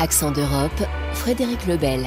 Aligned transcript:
Accent 0.00 0.30
d'Europe, 0.30 0.86
Frédéric 1.12 1.66
Lebel. 1.66 2.06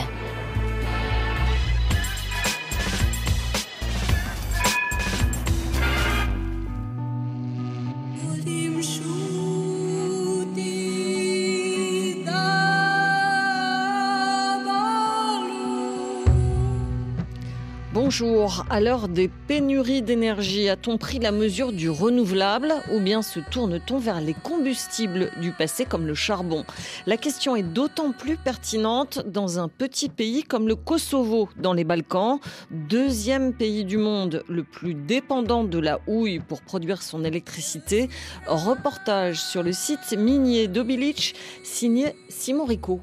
Bonjour, 18.21 18.65
à 18.69 18.79
l'heure 18.79 19.07
des 19.07 19.27
pénuries 19.27 20.03
d'énergie, 20.03 20.69
a-t-on 20.69 20.99
pris 20.99 21.17
la 21.17 21.31
mesure 21.31 21.71
du 21.71 21.89
renouvelable 21.89 22.71
ou 22.93 22.99
bien 22.99 23.23
se 23.23 23.39
tourne-t-on 23.39 23.97
vers 23.97 24.21
les 24.21 24.35
combustibles 24.35 25.31
du 25.41 25.51
passé 25.51 25.85
comme 25.85 26.05
le 26.05 26.13
charbon? 26.13 26.63
La 27.07 27.17
question 27.17 27.55
est 27.55 27.63
d'autant 27.63 28.11
plus 28.11 28.37
pertinente 28.37 29.25
dans 29.25 29.57
un 29.57 29.67
petit 29.67 30.07
pays 30.07 30.43
comme 30.43 30.67
le 30.67 30.75
Kosovo 30.75 31.49
dans 31.57 31.73
les 31.73 31.83
Balkans, 31.83 32.39
deuxième 32.69 33.53
pays 33.53 33.85
du 33.85 33.97
monde 33.97 34.43
le 34.47 34.63
plus 34.63 34.93
dépendant 34.93 35.63
de 35.63 35.79
la 35.79 35.99
houille 36.05 36.41
pour 36.41 36.61
produire 36.61 37.01
son 37.01 37.23
électricité. 37.23 38.07
Reportage 38.45 39.41
sur 39.41 39.63
le 39.63 39.71
site 39.71 40.15
minier 40.15 40.67
d'Obilic 40.67 41.33
signé 41.63 42.13
Simon 42.29 42.65
Rico. 42.65 43.01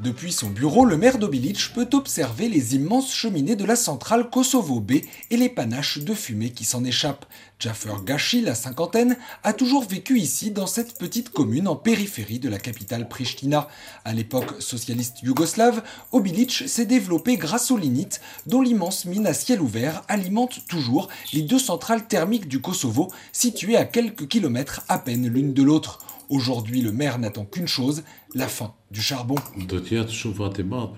Depuis 0.00 0.32
son 0.32 0.50
bureau, 0.50 0.84
le 0.84 0.96
maire 0.96 1.18
d'Obilic 1.18 1.70
peut 1.72 1.88
observer 1.92 2.48
les 2.48 2.74
immenses 2.74 3.14
cheminées 3.14 3.54
de 3.54 3.64
la 3.64 3.76
centrale 3.76 4.28
Kosovo 4.28 4.80
B 4.80 4.94
et 5.30 5.36
les 5.36 5.48
panaches 5.48 5.98
de 5.98 6.14
fumée 6.14 6.50
qui 6.50 6.64
s'en 6.64 6.82
échappent. 6.84 7.26
Jaffer 7.60 7.92
Gashi, 8.04 8.40
la 8.40 8.56
cinquantaine, 8.56 9.16
a 9.44 9.52
toujours 9.52 9.84
vécu 9.84 10.18
ici 10.18 10.50
dans 10.50 10.66
cette 10.66 10.98
petite 10.98 11.28
commune 11.28 11.68
en 11.68 11.76
périphérie 11.76 12.40
de 12.40 12.48
la 12.48 12.58
capitale 12.58 13.08
Pristina. 13.08 13.68
À 14.04 14.12
l'époque 14.12 14.60
socialiste 14.60 15.22
yougoslave, 15.22 15.84
Obilic 16.10 16.64
s'est 16.66 16.86
développé 16.86 17.36
grâce 17.36 17.70
aux 17.70 17.78
lignites, 17.78 18.20
dont 18.46 18.62
l'immense 18.62 19.04
mine 19.04 19.28
à 19.28 19.32
ciel 19.32 19.62
ouvert 19.62 20.02
alimente 20.08 20.66
toujours 20.66 21.08
les 21.32 21.42
deux 21.42 21.60
centrales 21.60 22.08
thermiques 22.08 22.48
du 22.48 22.60
Kosovo, 22.60 23.12
situées 23.32 23.76
à 23.76 23.84
quelques 23.84 24.26
kilomètres 24.26 24.82
à 24.88 24.98
peine 24.98 25.28
l'une 25.28 25.54
de 25.54 25.62
l'autre. 25.62 26.00
Aujourd'hui, 26.30 26.80
le 26.80 26.90
maire 26.90 27.18
n'attend 27.18 27.44
qu'une 27.44 27.68
chose, 27.68 28.02
la 28.34 28.48
fin 28.48 28.74
du 28.90 29.00
charbon. 29.00 29.34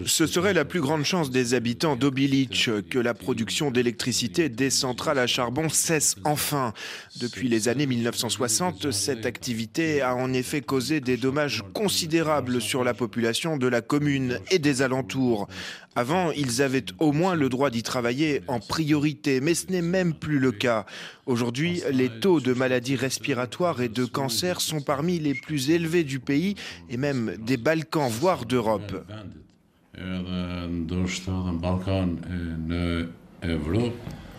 Ce 0.05 0.27
serait 0.27 0.53
la 0.53 0.65
plus 0.65 0.81
grande 0.81 1.05
chance 1.05 1.31
des 1.31 1.55
habitants 1.55 1.97
d'Obilic 1.97 2.69
que 2.91 2.99
la 2.99 3.15
production 3.15 3.71
d'électricité 3.71 4.49
des 4.49 4.69
centrales 4.69 5.19
à 5.19 5.27
charbon 5.27 5.69
cesse 5.69 6.17
enfin. 6.25 6.75
Depuis 7.21 7.49
les 7.49 7.69
années 7.69 7.87
1960, 7.87 8.91
cette 8.91 9.25
activité 9.25 10.03
a 10.03 10.15
en 10.15 10.33
effet 10.35 10.61
causé 10.61 11.01
des 11.01 11.17
dommages 11.17 11.63
considérables 11.73 12.61
sur 12.61 12.85
la 12.85 12.93
population 12.93 13.57
de 13.57 13.67
la 13.67 13.81
commune 13.81 14.41
et 14.51 14.59
des 14.59 14.83
alentours. 14.83 15.49
Avant, 15.99 16.31
ils 16.33 16.61
avaient 16.61 16.85
au 16.99 17.13
moins 17.13 17.35
le 17.35 17.49
droit 17.49 17.71
d'y 17.71 17.83
travailler 17.83 18.43
en 18.49 18.61
priorité, 18.61 19.41
mais 19.41 19.55
ce 19.55 19.73
n'est 19.73 19.81
même 19.81 20.13
plus 20.13 20.39
le 20.39 20.53
cas. 20.53 20.85
Aujourd'hui, 21.25 21.83
les 21.91 22.11
taux 22.11 22.39
de 22.39 22.53
maladies 22.53 22.97
respiratoires 22.97 23.81
et 23.81 23.89
de 23.89 24.05
cancer 24.05 24.61
sont 24.61 24.83
parmi 24.83 25.19
les 25.19 25.33
plus 25.33 25.71
élevés 25.71 26.05
du 26.05 26.21
pays 26.21 26.55
et 26.91 26.99
même 26.99 27.26
des 27.39 27.57
Balkans, 27.57 28.11
voire 28.11 28.45
d'Europe. 28.45 29.05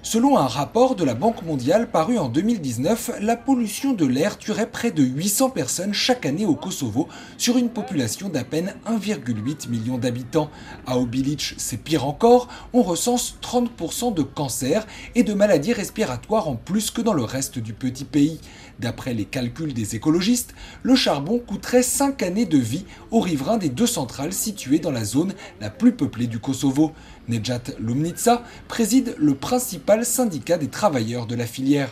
Selon 0.09 0.37
un 0.37 0.47
rapport 0.47 0.95
de 0.95 1.03
la 1.03 1.15
Banque 1.15 1.43
mondiale 1.43 1.91
paru 1.91 2.17
en 2.17 2.29
2019, 2.29 3.19
la 3.19 3.35
pollution 3.35 3.91
de 3.91 4.05
l'air 4.05 4.37
tuerait 4.37 4.69
près 4.69 4.91
de 4.91 5.03
800 5.03 5.49
personnes 5.49 5.93
chaque 5.93 6.25
année 6.25 6.45
au 6.45 6.55
Kosovo 6.55 7.09
sur 7.37 7.57
une 7.57 7.67
population 7.67 8.29
d'à 8.29 8.45
peine 8.45 8.75
1,8 8.87 9.67
million 9.67 9.97
d'habitants. 9.97 10.49
À 10.85 10.97
Obilic, 10.97 11.55
c'est 11.57 11.83
pire 11.83 12.05
encore, 12.05 12.47
on 12.71 12.83
recense 12.83 13.37
30% 13.41 14.13
de 14.13 14.21
cancers 14.21 14.87
et 15.15 15.23
de 15.23 15.33
maladies 15.33 15.73
respiratoires 15.73 16.47
en 16.47 16.55
plus 16.55 16.89
que 16.89 17.01
dans 17.01 17.11
le 17.11 17.25
reste 17.25 17.59
du 17.59 17.73
petit 17.73 18.05
pays. 18.05 18.39
D'après 18.79 19.13
les 19.13 19.25
calculs 19.25 19.73
des 19.73 19.95
écologistes, 19.95 20.53
le 20.83 20.95
charbon 20.95 21.39
coûterait 21.39 21.83
5 21.83 22.21
années 22.21 22.45
de 22.45 22.57
vie 22.57 22.85
aux 23.11 23.19
riverains 23.19 23.57
des 23.57 23.69
deux 23.69 23.87
centrales 23.87 24.33
situées 24.33 24.79
dans 24.79 24.91
la 24.91 25.05
zone 25.05 25.33
la 25.59 25.69
plus 25.69 25.93
peuplée 25.93 26.27
du 26.27 26.39
Kosovo. 26.39 26.91
Nejat 27.27 27.61
Lumnitsa 27.79 28.43
préside 28.67 29.15
le 29.17 29.35
principal 29.35 30.05
syndicat 30.05 30.57
des 30.57 30.69
travailleurs 30.69 31.27
de 31.27 31.35
la 31.35 31.45
filière. 31.45 31.91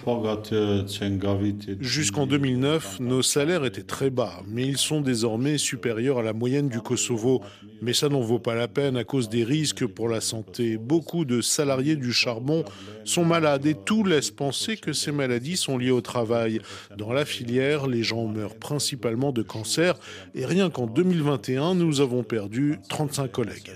Jusqu'en 1.81 2.25
2009, 2.25 2.99
nos 3.01 3.21
salaires 3.21 3.65
étaient 3.65 3.83
très 3.83 4.09
bas, 4.09 4.41
mais 4.47 4.65
ils 4.65 4.77
sont 4.77 5.01
désormais 5.01 5.57
supérieurs 5.57 6.19
à 6.19 6.23
la 6.23 6.33
moyenne 6.33 6.69
du 6.69 6.79
Kosovo. 6.79 7.41
Mais 7.81 7.93
ça 7.93 8.07
n'en 8.07 8.21
vaut 8.21 8.39
pas 8.39 8.55
la 8.55 8.67
peine 8.67 8.95
à 8.95 9.03
cause 9.03 9.27
des 9.27 9.43
risques 9.43 9.85
pour 9.85 10.07
la 10.07 10.21
santé. 10.21 10.77
Beaucoup 10.77 11.25
de 11.25 11.41
salariés 11.41 11.97
du 11.97 12.13
charbon 12.13 12.63
sont 13.03 13.25
malades 13.25 13.65
et 13.65 13.75
tout 13.75 14.03
laisse 14.05 14.31
penser 14.31 14.77
que 14.77 14.93
ces 14.93 15.11
maladies 15.11 15.57
sont 15.57 15.77
liées 15.77 15.91
au 15.91 16.01
travail. 16.01 16.61
Dans 16.97 17.13
la 17.13 17.25
filière, 17.25 17.87
les 17.87 18.03
gens 18.03 18.25
meurent 18.25 18.55
principalement 18.55 19.31
de 19.31 19.41
cancer 19.41 19.95
et 20.33 20.45
rien 20.45 20.69
qu'en 20.69 20.87
2021, 20.87 21.75
nous 21.75 22.01
avons 22.01 22.23
perdu 22.23 22.79
35 22.89 23.31
collègues. 23.31 23.71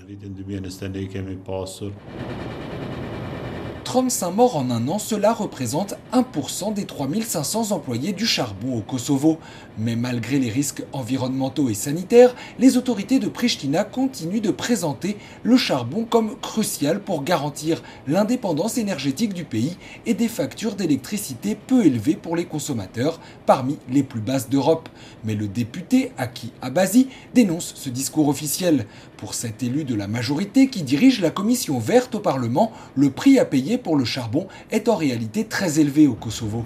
35 3.90 4.30
morts 4.30 4.56
en 4.56 4.70
un 4.70 4.86
an, 4.86 5.00
cela 5.00 5.32
représente 5.32 5.94
1% 6.12 6.74
des 6.74 6.84
3500 6.84 7.72
employés 7.72 8.12
du 8.12 8.24
charbon 8.24 8.76
au 8.76 8.82
Kosovo. 8.82 9.40
Mais 9.82 9.96
malgré 9.96 10.38
les 10.38 10.50
risques 10.50 10.82
environnementaux 10.92 11.70
et 11.70 11.74
sanitaires, 11.74 12.34
les 12.58 12.76
autorités 12.76 13.18
de 13.18 13.28
Pristina 13.28 13.82
continuent 13.82 14.42
de 14.42 14.50
présenter 14.50 15.16
le 15.42 15.56
charbon 15.56 16.04
comme 16.04 16.36
crucial 16.38 17.00
pour 17.00 17.24
garantir 17.24 17.82
l'indépendance 18.06 18.76
énergétique 18.76 19.32
du 19.32 19.44
pays 19.44 19.78
et 20.04 20.12
des 20.12 20.28
factures 20.28 20.74
d'électricité 20.74 21.56
peu 21.66 21.86
élevées 21.86 22.16
pour 22.20 22.36
les 22.36 22.44
consommateurs, 22.44 23.20
parmi 23.46 23.78
les 23.90 24.02
plus 24.02 24.20
basses 24.20 24.50
d'Europe. 24.50 24.90
Mais 25.24 25.34
le 25.34 25.48
député 25.48 26.12
Aki 26.18 26.52
Abazi 26.60 27.08
dénonce 27.32 27.72
ce 27.74 27.88
discours 27.88 28.28
officiel. 28.28 28.84
Pour 29.16 29.32
cet 29.32 29.62
élu 29.62 29.84
de 29.84 29.94
la 29.94 30.08
majorité 30.08 30.68
qui 30.68 30.82
dirige 30.82 31.20
la 31.20 31.30
commission 31.30 31.78
verte 31.78 32.14
au 32.14 32.20
Parlement, 32.20 32.72
le 32.96 33.08
prix 33.08 33.38
à 33.38 33.46
payer 33.46 33.78
pour 33.78 33.96
le 33.96 34.04
charbon 34.04 34.46
est 34.70 34.88
en 34.88 34.96
réalité 34.96 35.44
très 35.44 35.80
élevé 35.80 36.06
au 36.06 36.14
Kosovo. 36.14 36.64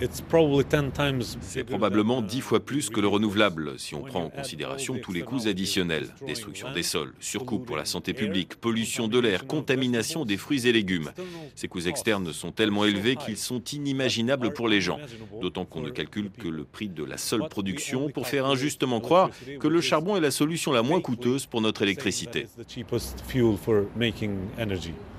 C'est 1.41 1.65
probablement 1.65 2.23
dix 2.23 2.41
fois 2.41 2.59
plus 2.59 2.91
que 2.91 3.04
le 3.05 3.09
renouvelable 3.09 3.79
si 3.79 3.95
on 3.95 4.01
prend 4.01 4.25
en 4.25 4.31
considération 4.31 4.97
tous 4.99 5.13
les 5.13 5.21
coûts 5.21 5.47
additionnels. 5.47 6.09
Destruction 6.27 6.73
des 6.73 6.83
sols, 6.83 7.13
surcoût 7.21 7.59
pour 7.59 7.77
la 7.77 7.85
santé 7.85 8.15
publique, 8.15 8.55
pollution 8.55 9.09
de 9.09 9.19
l'air, 9.19 9.47
contamination 9.47 10.25
des 10.25 10.39
fruits 10.39 10.67
et 10.67 10.73
légumes. 10.73 11.11
Ces 11.55 11.69
coûts 11.69 11.87
externes 11.87 12.33
sont 12.33 12.51
tellement 12.51 12.87
élevés 12.87 13.17
qu'ils 13.17 13.37
sont 13.37 13.63
inimaginables 13.63 14.55
pour 14.55 14.69
les 14.69 14.81
gens. 14.81 14.99
D'autant 15.43 15.67
qu'on 15.67 15.83
ne 15.83 15.91
calcule 15.91 16.31
que 16.31 16.49
le 16.49 16.65
prix 16.65 16.89
de 16.89 17.05
la 17.05 17.19
seule 17.19 17.47
production 17.51 18.09
pour 18.09 18.27
faire 18.27 18.47
injustement 18.47 19.01
croire 19.01 19.29
que 19.61 19.69
le 19.69 19.83
charbon 19.83 20.17
est 20.17 20.21
la 20.21 20.31
solution 20.31 20.73
la 20.73 20.83
moins 20.83 21.03
coûteuse 21.03 21.45
pour 21.45 21.61
notre 21.61 21.83
électricité. 21.83 22.47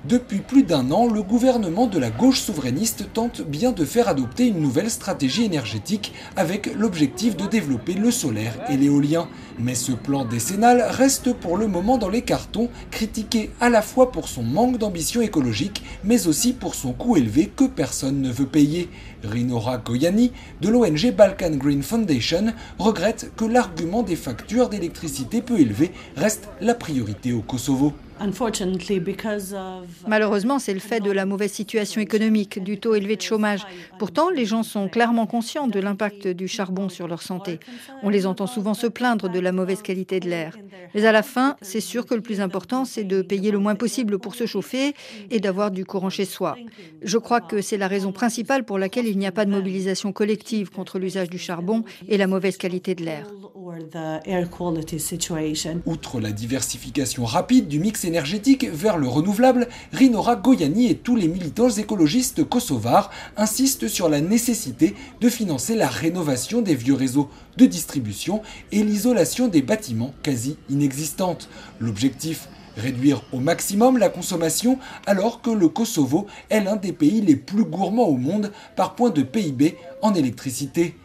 Depuis 0.07 0.37
plus 0.37 0.61
d'un 0.61 0.91
an, 0.91 1.07
le 1.07 1.23
gouvernement 1.23 1.87
de 1.87 1.97
la 1.97 2.11
gauche 2.11 2.39
souverainiste 2.39 3.11
tente 3.11 3.41
bien 3.41 3.71
de 3.71 3.83
faire 3.85 4.07
adopter 4.07 4.45
une 4.45 4.59
nouvelle 4.59 4.91
stratégie 4.91 5.45
énergétique 5.45 6.13
avec 6.35 6.71
l'objectif 6.75 7.35
de 7.35 7.47
développer 7.47 7.93
le 7.93 8.11
solaire 8.11 8.53
et 8.69 8.77
l'éolien. 8.77 9.27
Mais 9.57 9.75
ce 9.75 9.93
plan 9.93 10.25
décennal 10.25 10.85
reste 10.89 11.33
pour 11.33 11.57
le 11.57 11.67
moment 11.67 11.97
dans 11.97 12.09
les 12.09 12.21
cartons, 12.21 12.69
critiqué 12.91 13.51
à 13.61 13.69
la 13.69 13.81
fois 13.81 14.11
pour 14.11 14.27
son 14.27 14.43
manque 14.43 14.77
d'ambition 14.77 15.21
écologique, 15.21 15.83
mais 16.03 16.27
aussi 16.27 16.53
pour 16.53 16.75
son 16.75 16.91
coût 16.91 17.15
élevé 17.15 17.51
que 17.55 17.65
personne 17.65 18.21
ne 18.21 18.31
veut 18.31 18.45
payer. 18.45 18.89
Rinora 19.23 19.77
Goyani, 19.77 20.31
de 20.61 20.69
l'ONG 20.69 21.13
Balkan 21.15 21.51
Green 21.51 21.83
Foundation, 21.83 22.53
regrette 22.77 23.31
que 23.37 23.45
l'argument 23.45 24.03
des 24.03 24.15
factures 24.15 24.69
d'électricité 24.69 25.41
peu 25.41 25.59
élevées 25.59 25.91
reste 26.17 26.49
la 26.61 26.73
priorité 26.73 27.33
au 27.33 27.41
Kosovo. 27.41 27.93
Malheureusement, 30.07 30.59
c'est 30.59 30.73
le 30.73 30.79
fait 30.79 31.01
de 31.01 31.11
la 31.11 31.25
mauvaise 31.25 31.51
situation 31.51 31.99
économique, 31.99 32.63
du 32.63 32.79
taux 32.79 32.95
élevé 32.95 33.17
de 33.17 33.21
chômage. 33.21 33.65
Pourtant, 33.99 34.29
les 34.29 34.45
gens 34.45 34.63
sont 34.63 34.87
clairement 34.87 35.25
conscients 35.25 35.67
de 35.67 35.79
l'impact 35.79 36.27
du 36.27 36.47
charbon 36.47 36.87
sur 36.87 37.09
leur 37.09 37.21
santé. 37.21 37.59
On 38.03 38.09
les 38.09 38.25
entend 38.25 38.47
souvent 38.47 38.73
se 38.73 38.87
plaindre 38.87 39.29
de 39.29 39.39
la 39.45 39.53
mauvaise 39.53 39.81
qualité 39.81 40.19
de 40.19 40.27
l'air. 40.27 40.57
Mais 40.93 41.05
à 41.05 41.13
la 41.13 41.23
fin, 41.23 41.55
c'est 41.61 41.79
sûr 41.79 42.05
que 42.05 42.15
le 42.15 42.21
plus 42.21 42.41
important, 42.41 42.83
c'est 42.83 43.05
de 43.05 43.21
payer 43.21 43.51
le 43.51 43.59
moins 43.59 43.75
possible 43.75 44.19
pour 44.19 44.35
se 44.35 44.45
chauffer 44.45 44.93
et 45.31 45.39
d'avoir 45.39 45.71
du 45.71 45.85
courant 45.85 46.09
chez 46.09 46.25
soi. 46.25 46.57
Je 47.01 47.17
crois 47.17 47.39
que 47.39 47.61
c'est 47.61 47.77
la 47.77 47.87
raison 47.87 48.11
principale 48.11 48.65
pour 48.65 48.77
laquelle 48.77 49.07
il 49.07 49.17
n'y 49.17 49.27
a 49.27 49.31
pas 49.31 49.45
de 49.45 49.51
mobilisation 49.51 50.11
collective 50.11 50.69
contre 50.71 50.99
l'usage 50.99 51.29
du 51.29 51.37
charbon 51.37 51.83
et 52.09 52.17
la 52.17 52.27
mauvaise 52.27 52.57
qualité 52.57 52.95
de 52.95 53.05
l'air. 53.05 53.27
Outre 55.85 56.19
la 56.19 56.31
diversification 56.31 57.25
rapide 57.25 57.67
du 57.67 57.79
mix 57.79 58.05
énergétique 58.05 58.67
vers 58.71 58.97
le 58.97 59.07
renouvelable, 59.07 59.67
Rinora 59.91 60.35
Goyani 60.35 60.89
et 60.89 60.95
tous 60.95 61.15
les 61.15 61.27
militants 61.27 61.69
écologistes 61.69 62.43
kosovars 62.43 63.11
insistent 63.37 63.87
sur 63.87 64.09
la 64.09 64.21
nécessité 64.21 64.95
de 65.21 65.29
financer 65.29 65.75
la 65.75 65.87
rénovation 65.87 66.61
des 66.61 66.75
vieux 66.75 66.93
réseaux 66.93 67.29
de 67.57 67.65
distribution 67.65 68.41
et 68.71 68.83
l'isolation 68.83 69.34
des 69.43 69.61
bâtiments 69.61 70.13
quasi 70.23 70.57
inexistantes. 70.69 71.49
L'objectif 71.79 72.47
réduire 72.77 73.21
au 73.31 73.39
maximum 73.39 73.97
la 73.97 74.09
consommation 74.09 74.79
alors 75.05 75.41
que 75.41 75.49
le 75.49 75.67
Kosovo 75.67 76.25
est 76.49 76.61
l'un 76.61 76.75
des 76.77 76.93
pays 76.93 77.21
les 77.21 77.35
plus 77.35 77.65
gourmands 77.65 78.07
au 78.07 78.17
monde 78.17 78.51
par 78.75 78.95
point 78.95 79.09
de 79.09 79.23
PIB 79.23 79.75
en 80.01 80.13
électricité. 80.13 80.95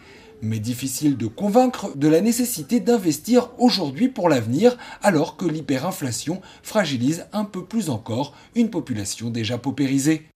Mais 0.43 0.59
difficile 0.59 1.17
de 1.17 1.27
convaincre 1.27 1.97
de 1.97 2.09
la 2.09 2.21
nécessité 2.21 2.81
d'investir 2.81 3.51
aujourd'hui 3.59 4.09
pour 4.09 4.29
l'avenir 4.29 4.79
alors 5.03 5.37
que 5.37 5.45
l'hyperinflation 5.45 6.41
fragilise 6.63 7.27
un 7.33 7.45
peu 7.45 7.65
plus 7.65 7.91
encore 7.91 8.35
une 8.55 8.71
population 8.71 9.29
déjà 9.29 9.59
paupérisée. 9.59 10.29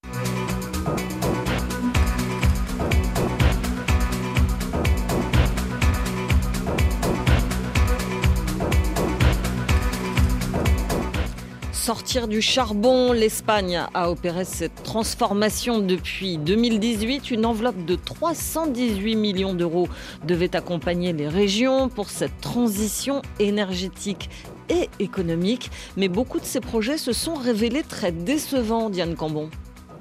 Sortir 11.85 12.27
du 12.27 12.41
charbon. 12.41 13.13
L'Espagne 13.13 13.79
a 13.93 14.09
opéré 14.09 14.43
cette 14.43 14.81
transformation 14.81 15.77
depuis 15.77 16.39
2018. 16.39 17.29
Une 17.29 17.45
enveloppe 17.45 17.85
de 17.85 17.93
318 17.93 19.15
millions 19.15 19.53
d'euros 19.53 19.87
devait 20.25 20.55
accompagner 20.55 21.13
les 21.13 21.27
régions 21.27 21.89
pour 21.89 22.09
cette 22.09 22.41
transition 22.41 23.21
énergétique 23.37 24.31
et 24.69 24.89
économique. 24.97 25.69
Mais 25.95 26.07
beaucoup 26.07 26.39
de 26.39 26.45
ces 26.45 26.59
projets 26.59 26.97
se 26.97 27.13
sont 27.13 27.35
révélés 27.35 27.83
très 27.83 28.11
décevants, 28.11 28.89
Diane 28.89 29.13
Cambon. 29.13 29.51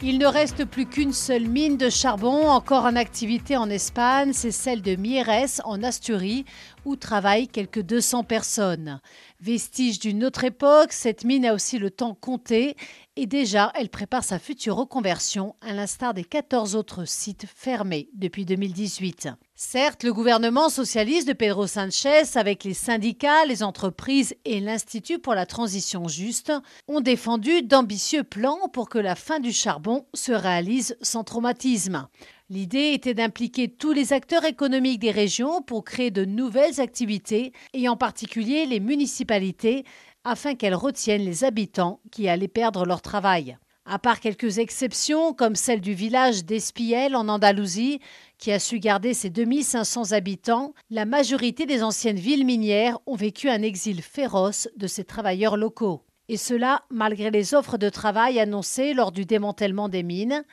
Il 0.03 0.19
ne 0.19 0.27
reste 0.27 0.65
plus 0.65 0.87
qu'une 0.87 1.13
seule 1.13 1.49
mine 1.49 1.77
de 1.77 1.89
charbon 1.89 2.49
encore 2.49 2.85
en 2.85 2.97
activité 2.97 3.57
en 3.57 3.71
Espagne, 3.71 4.33
c'est 4.33 4.51
celle 4.51 4.83
de 4.83 4.97
Mieres 4.97 5.61
en 5.65 5.83
Asturie, 5.83 6.45
où 6.85 6.97
travaillent 6.97 7.49
quelques 7.49 7.83
200 7.83 8.25
personnes. 8.25 9.01
Vestige 9.41 9.99
d'une 9.99 10.25
autre 10.25 10.45
époque, 10.45 10.93
cette 10.93 11.25
mine 11.25 11.47
a 11.47 11.55
aussi 11.55 11.79
le 11.79 11.91
temps 11.91 12.15
compté 12.15 12.77
et 13.17 13.27
déjà 13.27 13.73
elle 13.75 13.91
prépare 13.91 14.25
sa 14.25 14.39
future 14.39 14.77
reconversion 14.77 15.55
à 15.61 15.73
l'instar 15.73 16.15
des 16.15 16.25
14 16.25 16.75
autres 16.75 17.05
sites 17.07 17.47
fermés 17.55 18.09
depuis 18.15 18.45
2018. 18.45 19.29
Certes, 19.57 20.03
le 20.03 20.13
gouvernement 20.13 20.69
socialiste 20.69 21.29
de 21.29 21.33
Pedro 21.33 21.69
Sanchez, 21.69 22.23
avec 22.37 22.65
les 22.65 22.75
syndicats, 22.75 23.45
les 23.47 23.63
entreprises 23.63 24.35
et 24.45 24.59
l'Institut 24.59 25.21
pour 25.21 25.35
la 25.35 25.47
transition 25.47 26.09
juste, 26.09 26.53
ont 26.89 27.01
défendu 27.01 27.63
d'ambitieux 27.63 28.25
plans 28.25 28.69
pour 28.73 28.89
que 28.89 28.99
la 28.99 29.15
fin 29.15 29.39
du 29.39 29.53
charbon 29.53 30.07
se 30.13 30.33
réalise 30.33 30.97
sans 31.03 31.23
traumatisme. 31.23 32.09
L'idée 32.51 32.93
était 32.93 33.15
d'impliquer 33.15 33.69
tous 33.69 33.93
les 33.93 34.13
acteurs 34.13 34.45
économiques 34.45 35.01
des 35.01 35.11
régions 35.11 35.63
pour 35.63 35.83
créer 35.83 36.11
de 36.11 36.27
nouvelles 36.27 36.79
activités, 36.79 37.53
et 37.73 37.89
en 37.89 37.97
particulier 37.97 38.67
les 38.67 38.81
municipalités, 38.81 39.85
afin 40.25 40.55
qu'elles 40.55 40.75
retiennent 40.75 41.25
les 41.25 41.45
habitants 41.45 42.01
qui 42.13 42.29
allaient 42.29 42.47
perdre 42.47 42.85
leur 42.85 43.01
travail. 43.01 43.57
À 43.87 43.99
part 43.99 44.21
quelques 44.21 44.59
exceptions, 44.59 45.33
comme 45.33 45.55
celle 45.55 45.81
du 45.81 45.95
village 45.95 46.45
d'Espiel 46.45 47.17
en 47.17 47.29
Andalousie, 47.29 48.01
qui 48.37 48.53
a 48.53 48.59
su 48.59 48.79
garder 48.79 49.15
ses 49.15 49.31
2500 49.31 50.13
habitants, 50.13 50.75
la 50.91 51.07
majorité 51.07 51.65
des 51.65 51.83
anciennes 51.83 52.19
villes 52.19 52.45
minières 52.45 52.99
ont 53.07 53.17
vécu 53.17 53.49
un 53.49 53.63
exil 53.63 54.03
féroce 54.03 54.69
de 54.77 54.87
ces 54.87 55.05
travailleurs 55.05 55.57
locaux. 55.57 56.03
Et 56.29 56.37
cela 56.37 56.83
malgré 56.91 57.31
les 57.31 57.55
offres 57.55 57.79
de 57.79 57.89
travail 57.89 58.39
annoncées 58.39 58.93
lors 58.93 59.13
du 59.13 59.25
démantèlement 59.25 59.89
des 59.89 60.03
mines, 60.03 60.45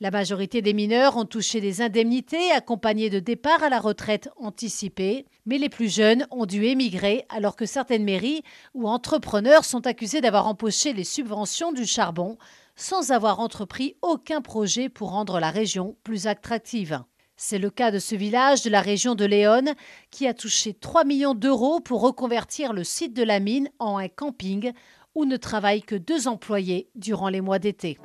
la 0.00 0.12
majorité 0.12 0.62
des 0.62 0.74
mineurs 0.74 1.16
ont 1.16 1.24
touché 1.24 1.60
des 1.60 1.82
indemnités 1.82 2.52
accompagnées 2.52 3.10
de 3.10 3.18
départs 3.18 3.64
à 3.64 3.68
la 3.68 3.80
retraite 3.80 4.28
anticipés, 4.36 5.26
mais 5.44 5.58
les 5.58 5.68
plus 5.68 5.92
jeunes 5.92 6.26
ont 6.30 6.46
dû 6.46 6.66
émigrer 6.66 7.24
alors 7.28 7.56
que 7.56 7.66
certaines 7.66 8.04
mairies 8.04 8.44
ou 8.74 8.88
entrepreneurs 8.88 9.64
sont 9.64 9.88
accusés 9.88 10.20
d'avoir 10.20 10.46
empoché 10.46 10.92
les 10.92 11.02
subventions 11.02 11.72
du 11.72 11.84
charbon 11.84 12.38
sans 12.76 13.10
avoir 13.10 13.40
entrepris 13.40 13.96
aucun 14.00 14.40
projet 14.40 14.88
pour 14.88 15.10
rendre 15.10 15.40
la 15.40 15.50
région 15.50 15.96
plus 16.04 16.28
attractive. 16.28 17.02
C'est 17.36 17.58
le 17.58 17.70
cas 17.70 17.90
de 17.90 17.98
ce 17.98 18.14
village 18.14 18.62
de 18.62 18.70
la 18.70 18.80
région 18.80 19.16
de 19.16 19.24
Léon 19.24 19.74
qui 20.12 20.28
a 20.28 20.34
touché 20.34 20.74
3 20.74 21.04
millions 21.04 21.34
d'euros 21.34 21.80
pour 21.80 22.02
reconvertir 22.02 22.72
le 22.72 22.84
site 22.84 23.14
de 23.14 23.24
la 23.24 23.40
mine 23.40 23.68
en 23.80 23.98
un 23.98 24.08
camping 24.08 24.72
où 25.16 25.24
ne 25.24 25.36
travaillent 25.36 25.82
que 25.82 25.96
deux 25.96 26.28
employés 26.28 26.88
durant 26.94 27.28
les 27.28 27.40
mois 27.40 27.58
d'été. 27.58 27.98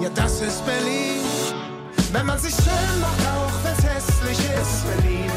Ja, 0.00 0.08
das 0.14 0.40
ist 0.40 0.64
Berlin. 0.64 1.20
Wenn 2.12 2.24
man 2.24 2.38
sich 2.38 2.54
schön 2.54 3.00
macht, 3.00 3.20
auch 3.26 3.52
wenn's 3.64 3.84
hässlich 3.84 4.38
ist. 4.38 5.02
Berlin. 5.02 5.29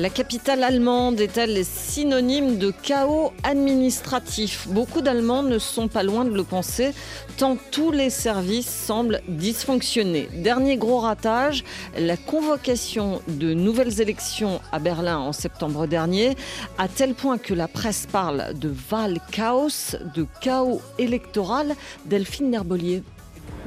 La 0.00 0.08
capitale 0.08 0.64
allemande 0.64 1.20
est-elle 1.20 1.62
synonyme 1.62 2.56
de 2.56 2.70
chaos 2.70 3.34
administratif? 3.42 4.66
Beaucoup 4.66 5.02
d'Allemands 5.02 5.42
ne 5.42 5.58
sont 5.58 5.88
pas 5.88 6.02
loin 6.02 6.24
de 6.24 6.30
le 6.30 6.42
penser, 6.42 6.94
tant 7.36 7.58
tous 7.70 7.90
les 7.90 8.08
services 8.08 8.66
semblent 8.66 9.20
dysfonctionner. 9.28 10.30
Dernier 10.32 10.78
gros 10.78 11.00
ratage, 11.00 11.64
la 11.98 12.16
convocation 12.16 13.20
de 13.28 13.52
nouvelles 13.52 14.00
élections 14.00 14.62
à 14.72 14.78
Berlin 14.78 15.18
en 15.18 15.34
septembre 15.34 15.86
dernier, 15.86 16.34
à 16.78 16.88
tel 16.88 17.12
point 17.12 17.36
que 17.36 17.52
la 17.52 17.68
presse 17.68 18.06
parle 18.10 18.54
de 18.54 18.72
Wahlchaos, 18.90 19.96
de 20.14 20.26
chaos 20.40 20.80
électoral. 20.96 21.76
Delphine 22.06 22.50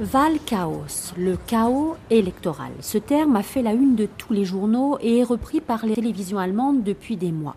Val-chaos, 0.00 1.12
le 1.16 1.36
chaos 1.36 1.96
électoral. 2.10 2.72
Ce 2.80 2.98
terme 2.98 3.36
a 3.36 3.42
fait 3.42 3.62
la 3.62 3.72
une 3.72 3.94
de 3.94 4.06
tous 4.06 4.32
les 4.32 4.44
journaux 4.44 4.98
et 5.00 5.18
est 5.18 5.24
repris 5.24 5.60
par 5.60 5.86
les 5.86 5.94
télévisions 5.94 6.38
allemandes 6.38 6.82
depuis 6.82 7.16
des 7.16 7.32
mois. 7.32 7.54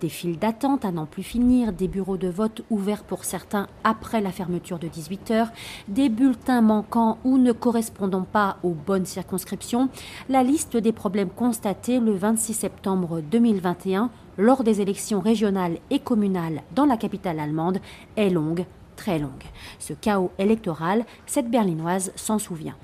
Des 0.00 0.08
files 0.08 0.38
d'attente 0.38 0.84
à 0.84 0.92
n'en 0.92 1.06
plus 1.06 1.22
finir, 1.22 1.72
des 1.72 1.88
bureaux 1.88 2.16
de 2.16 2.28
vote 2.28 2.62
ouverts 2.70 3.04
pour 3.04 3.24
certains 3.24 3.66
après 3.84 4.20
la 4.20 4.30
fermeture 4.30 4.78
de 4.78 4.88
18 4.88 5.30
heures, 5.30 5.48
des 5.88 6.08
bulletins 6.08 6.62
manquants 6.62 7.18
ou 7.24 7.38
ne 7.38 7.52
correspondant 7.52 8.26
pas 8.30 8.58
aux 8.62 8.74
bonnes 8.74 9.06
circonscriptions. 9.06 9.88
La 10.28 10.42
liste 10.42 10.76
des 10.76 10.92
problèmes 10.92 11.30
constatés 11.30 12.00
le 12.00 12.12
26 12.12 12.54
septembre 12.54 13.20
2021 13.20 14.10
lors 14.38 14.64
des 14.64 14.80
élections 14.80 15.20
régionales 15.20 15.78
et 15.90 15.98
communales 15.98 16.62
dans 16.74 16.86
la 16.86 16.96
capitale 16.96 17.40
allemande 17.40 17.78
est 18.16 18.30
longue 18.30 18.64
très 19.00 19.18
longue. 19.18 19.44
Ce 19.78 19.94
chaos 19.94 20.30
électoral, 20.38 21.06
cette 21.26 21.50
berlinoise 21.50 22.12
s'en 22.16 22.38
souvient. 22.38 22.76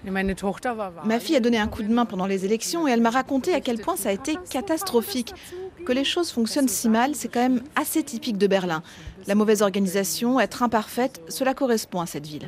Ma 1.05 1.21
fille 1.21 1.37
a 1.37 1.41
donné 1.41 1.59
un 1.59 1.67
coup 1.67 1.83
de 1.83 1.93
main 1.93 2.07
pendant 2.07 2.27
les 2.27 2.47
élections 2.47 2.89
et 2.89 2.91
elle 2.91 3.03
m'a 3.03 3.11
raconté 3.11 3.53
à 3.53 3.61
quel 3.61 3.79
point 3.79 3.97
ça 3.97 4.09
a 4.09 4.13
été 4.13 4.37
catastrophique. 4.51 5.35
Que 5.85 5.93
les 5.93 6.05
choses 6.05 6.31
fonctionnent 6.31 6.69
si 6.69 6.89
mal, 6.89 7.15
c'est 7.15 7.29
quand 7.29 7.43
même 7.43 7.61
assez 7.77 8.03
typique 8.03 8.39
de 8.39 8.47
Berlin. 8.47 8.83
La 9.29 9.35
mauvaise 9.35 9.63
organisation, 9.63 10.39
être 10.39 10.63
imparfaite, 10.63 11.21
cela 11.29 11.53
correspond 11.53 12.01
à 12.01 12.07
cette 12.07 12.29
ville. 12.29 12.47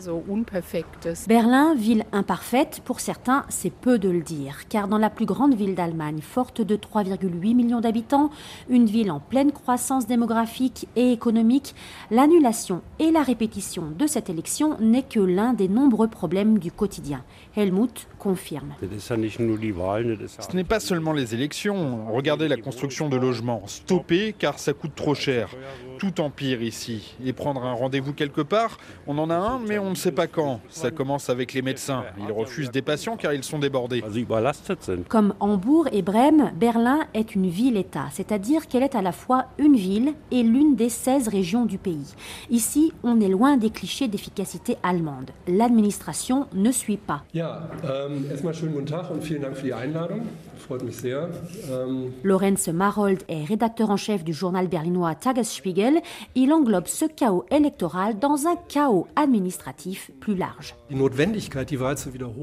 Berlin, 1.26 1.74
ville 1.74 2.04
imparfaite, 2.12 2.82
pour 2.84 3.00
certains, 3.00 3.44
c'est 3.48 3.72
peu 3.72 3.98
de 3.98 4.08
le 4.08 4.20
dire, 4.20 4.68
car 4.68 4.86
dans 4.86 4.98
la 4.98 5.10
plus 5.10 5.26
grande 5.26 5.54
ville 5.54 5.74
d'Allemagne, 5.74 6.20
forte 6.22 6.60
de 6.60 6.76
3,8 6.76 7.56
millions 7.56 7.80
d'habitants, 7.80 8.30
une 8.68 8.86
ville 8.86 9.10
en 9.10 9.18
pleine 9.18 9.50
croissance 9.50 10.06
démographique 10.06 10.86
et 10.94 11.10
économique, 11.10 11.74
l'annulation 12.12 12.82
et 13.00 13.10
la 13.10 13.24
répétition 13.24 13.90
de 13.98 14.06
cette 14.06 14.30
élection 14.30 14.76
n'est 14.78 15.02
que 15.02 15.18
l'un 15.18 15.54
des 15.54 15.66
nombreux 15.68 16.06
problèmes 16.06 16.60
du 16.60 16.70
quotidien. 16.70 17.24
Helmut 17.56 18.06
confirme. 18.20 18.74
Ce 19.00 20.56
n'est 20.56 20.64
pas 20.64 20.80
seulement 20.80 21.12
les 21.12 21.34
élections. 21.34 22.12
Regardez 22.12 22.46
la 22.46 22.56
construction 22.56 23.08
de 23.08 23.16
logements. 23.16 23.62
Stopper 23.66 24.32
car 24.38 24.60
ça 24.60 24.72
coûte 24.72 24.94
trop 24.94 25.16
cher. 25.16 25.50
Tout 25.98 26.20
empire 26.20 26.62
ici. 26.62 27.16
Et 27.24 27.32
prendre 27.32 27.64
un 27.64 27.72
rendez-vous 27.72 28.12
quelque 28.12 28.40
part, 28.40 28.78
on 29.06 29.18
en 29.18 29.30
a 29.30 29.36
un, 29.36 29.58
mais 29.58 29.78
on 29.78 29.90
ne 29.90 29.94
sait 29.94 30.12
pas 30.12 30.26
quand. 30.26 30.60
Ça 30.68 30.90
commence 30.90 31.30
avec 31.30 31.52
les 31.52 31.62
médecins. 31.62 32.04
Ils 32.18 32.32
refusent 32.32 32.70
des 32.70 32.82
patients 32.82 33.16
car 33.16 33.32
ils 33.32 33.44
sont 33.44 33.58
débordés. 33.58 34.02
Comme 35.08 35.34
Hambourg 35.40 35.88
et 35.92 36.02
Brême, 36.02 36.52
Berlin 36.56 37.00
est 37.14 37.34
une 37.34 37.48
ville-État, 37.48 38.06
c'est-à-dire 38.12 38.66
qu'elle 38.68 38.82
est 38.82 38.94
à 38.94 39.02
la 39.02 39.12
fois 39.12 39.46
une 39.58 39.76
ville 39.76 40.14
et 40.30 40.42
l'une 40.42 40.76
des 40.76 40.88
16 40.88 41.28
régions 41.28 41.64
du 41.64 41.78
pays. 41.78 42.14
Ici, 42.50 42.92
on 43.02 43.20
est 43.20 43.28
loin 43.28 43.56
des 43.56 43.70
clichés 43.70 44.08
d'efficacité 44.08 44.76
allemande. 44.82 45.30
L'administration 45.46 46.46
ne 46.52 46.70
suit 46.70 46.96
pas. 46.96 47.22
Ähm, 47.34 48.24
ähm, 51.70 52.12
Lorenz 52.24 52.68
Marold 52.68 53.22
est 53.28 53.44
rédacteur 53.44 53.90
en 53.90 53.96
chef 53.96 54.24
du 54.24 54.32
journal 54.32 54.68
berlinois 54.68 55.14
Tagesspiegel 55.14 55.87
Il 56.34 56.52
englobe 56.52 56.86
ce 56.86 57.04
chaos 57.04 57.44
électoral 57.50 58.18
dans 58.18 58.46
un 58.46 58.56
chaos 58.68 59.06
administratif 59.16 60.10
plus 60.20 60.34
large. 60.34 60.74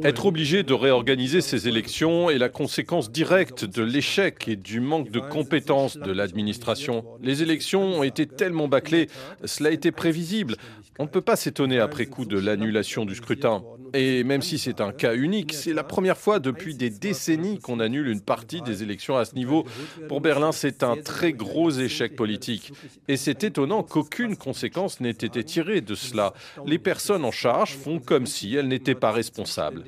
Être 0.03 0.25
obligé 0.25 0.63
de 0.63 0.73
réorganiser 0.73 1.41
ces 1.41 1.67
élections 1.67 2.29
est 2.29 2.37
la 2.37 2.49
conséquence 2.49 3.11
directe 3.11 3.65
de 3.65 3.83
l'échec 3.83 4.47
et 4.47 4.55
du 4.55 4.79
manque 4.79 5.11
de 5.11 5.19
compétences 5.19 5.97
de 5.97 6.11
l'administration. 6.11 7.03
Les 7.21 7.41
élections 7.41 7.99
ont 7.99 8.03
été 8.03 8.25
tellement 8.25 8.67
bâclées, 8.67 9.09
cela 9.43 9.69
a 9.69 9.73
été 9.73 9.91
prévisible. 9.91 10.55
On 10.97 11.03
ne 11.03 11.09
peut 11.09 11.21
pas 11.21 11.35
s'étonner 11.35 11.79
après 11.79 12.05
coup 12.05 12.25
de 12.25 12.39
l'annulation 12.39 13.05
du 13.05 13.15
scrutin. 13.15 13.63
Et 13.93 14.23
même 14.23 14.41
si 14.41 14.57
c'est 14.57 14.81
un 14.81 14.91
cas 14.91 15.13
unique, 15.13 15.53
c'est 15.53 15.73
la 15.73 15.83
première 15.83 16.17
fois 16.17 16.39
depuis 16.39 16.75
des 16.75 16.89
décennies 16.89 17.59
qu'on 17.59 17.79
annule 17.79 18.07
une 18.07 18.21
partie 18.21 18.61
des 18.61 18.81
élections 18.83 19.17
à 19.17 19.25
ce 19.25 19.35
niveau. 19.35 19.65
Pour 20.07 20.21
Berlin, 20.21 20.51
c'est 20.51 20.83
un 20.83 20.95
très 20.95 21.33
gros 21.33 21.69
échec 21.69 22.15
politique. 22.15 22.71
Et 23.07 23.17
c'est 23.17 23.43
étonnant 23.43 23.83
qu'aucune 23.83 24.37
conséquence 24.37 25.01
n'ait 25.01 25.09
été 25.09 25.43
tirée 25.43 25.81
de 25.81 25.95
cela. 25.95 26.33
Les 26.65 26.79
personnes 26.79 27.25
en 27.25 27.31
charge 27.31 27.75
font 27.75 27.99
comme 27.99 28.25
si 28.25 28.55
elles 28.55 28.67
n'étaient 28.67 28.95
pas 28.95 29.11
responsables. 29.11 29.83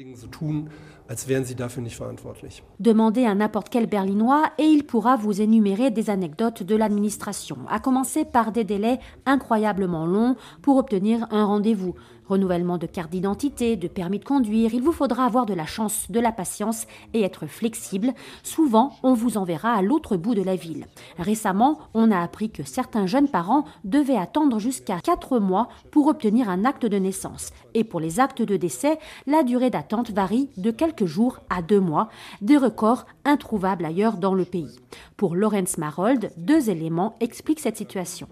Demandez 2.79 3.25
à 3.25 3.33
n'importe 3.33 3.69
quel 3.69 3.87
Berlinois 3.87 4.43
et 4.57 4.65
il 4.65 4.85
pourra 4.85 5.15
vous 5.15 5.41
énumérer 5.41 5.89
des 5.89 6.09
anecdotes 6.09 6.63
de 6.63 6.75
l'administration, 6.75 7.57
à 7.69 7.79
commencer 7.79 8.25
par 8.25 8.51
des 8.51 8.63
délais 8.63 8.99
incroyablement 9.25 10.05
longs 10.05 10.35
pour 10.61 10.77
obtenir 10.77 11.27
un 11.31 11.45
rendez-vous. 11.45 11.95
Renouvellement 12.29 12.77
de 12.77 12.87
carte 12.87 13.11
d'identité, 13.11 13.77
de 13.77 13.87
permis 13.87 14.19
de 14.19 14.25
conduire, 14.25 14.73
il 14.73 14.81
vous 14.81 14.91
faudra 14.91 15.25
avoir 15.25 15.45
de 15.45 15.53
la 15.53 15.65
chance, 15.65 16.11
de 16.11 16.19
la 16.19 16.31
patience 16.31 16.85
et 17.13 17.21
être 17.21 17.47
flexible. 17.47 18.13
Souvent, 18.43 18.95
on 19.03 19.13
vous 19.13 19.37
enverra 19.37 19.73
à 19.73 19.81
l'autre 19.81 20.17
bout 20.17 20.35
de 20.35 20.41
la 20.41 20.55
ville. 20.55 20.85
Récemment, 21.17 21.79
on 21.93 22.11
a 22.11 22.19
appris 22.19 22.49
que 22.49 22.63
certains 22.63 23.05
jeunes 23.05 23.29
parents 23.29 23.65
devaient 23.83 24.17
attendre 24.17 24.59
jusqu'à 24.59 24.99
4 24.99 25.39
mois 25.39 25.69
pour 25.91 26.07
obtenir 26.07 26.49
un 26.49 26.65
acte 26.65 26.85
de 26.85 26.97
naissance. 26.97 27.51
Et 27.73 27.83
pour 27.83 27.99
les 27.99 28.19
actes 28.19 28.41
de 28.41 28.57
décès, 28.57 28.97
la 29.25 29.43
durée 29.43 29.69
d'attente 29.69 30.11
varie 30.11 30.49
de 30.57 30.71
quelques 30.71 31.05
jours 31.05 31.39
à 31.49 31.61
2 31.61 31.79
mois, 31.79 32.09
des 32.41 32.57
records 32.57 33.05
introuvables 33.23 33.85
ailleurs 33.85 34.17
dans 34.17 34.33
le 34.33 34.45
pays. 34.45 34.79
Pour 35.15 35.35
Lorenz 35.35 35.77
Marold, 35.77 36.31
deux 36.37 36.69
éléments 36.69 37.15
expliquent 37.19 37.59
cette 37.59 37.77
situation. 37.77 38.27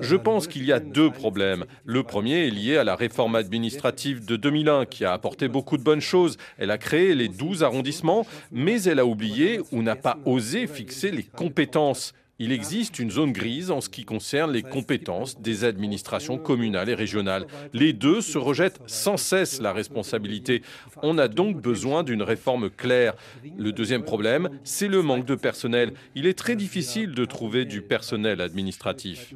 Je 0.00 0.16
pense 0.16 0.46
qu'il 0.46 0.64
y 0.64 0.72
a 0.72 0.80
deux 0.80 1.10
problèmes. 1.10 1.64
Le 1.84 2.02
premier 2.14 2.46
est 2.46 2.50
lié 2.50 2.76
à 2.76 2.84
la 2.84 2.94
réforme 2.94 3.34
administrative 3.34 4.24
de 4.24 4.36
2001 4.36 4.86
qui 4.86 5.04
a 5.04 5.12
apporté 5.12 5.48
beaucoup 5.48 5.76
de 5.76 5.82
bonnes 5.82 6.00
choses. 6.00 6.36
Elle 6.58 6.70
a 6.70 6.78
créé 6.78 7.12
les 7.12 7.26
12 7.26 7.64
arrondissements, 7.64 8.24
mais 8.52 8.80
elle 8.84 9.00
a 9.00 9.04
oublié 9.04 9.58
ou 9.72 9.82
n'a 9.82 9.96
pas 9.96 10.18
osé 10.24 10.68
fixer 10.68 11.10
les 11.10 11.24
compétences 11.24 12.14
il 12.38 12.50
existe 12.50 12.98
une 12.98 13.10
zone 13.10 13.32
grise 13.32 13.70
en 13.70 13.80
ce 13.80 13.88
qui 13.88 14.04
concerne 14.04 14.50
les 14.50 14.62
compétences 14.62 15.40
des 15.40 15.64
administrations 15.64 16.36
communales 16.36 16.88
et 16.88 16.94
régionales. 16.94 17.46
Les 17.72 17.92
deux 17.92 18.20
se 18.20 18.38
rejettent 18.38 18.80
sans 18.86 19.16
cesse 19.16 19.60
la 19.60 19.72
responsabilité. 19.72 20.62
On 21.02 21.18
a 21.18 21.28
donc 21.28 21.60
besoin 21.60 22.02
d'une 22.02 22.22
réforme 22.22 22.70
claire. 22.70 23.14
Le 23.56 23.70
deuxième 23.70 24.02
problème, 24.02 24.48
c'est 24.64 24.88
le 24.88 25.02
manque 25.02 25.26
de 25.26 25.36
personnel. 25.36 25.92
Il 26.16 26.26
est 26.26 26.36
très 26.36 26.56
difficile 26.56 27.12
de 27.12 27.24
trouver 27.24 27.64
du 27.64 27.82
personnel 27.82 28.40
administratif. 28.40 29.32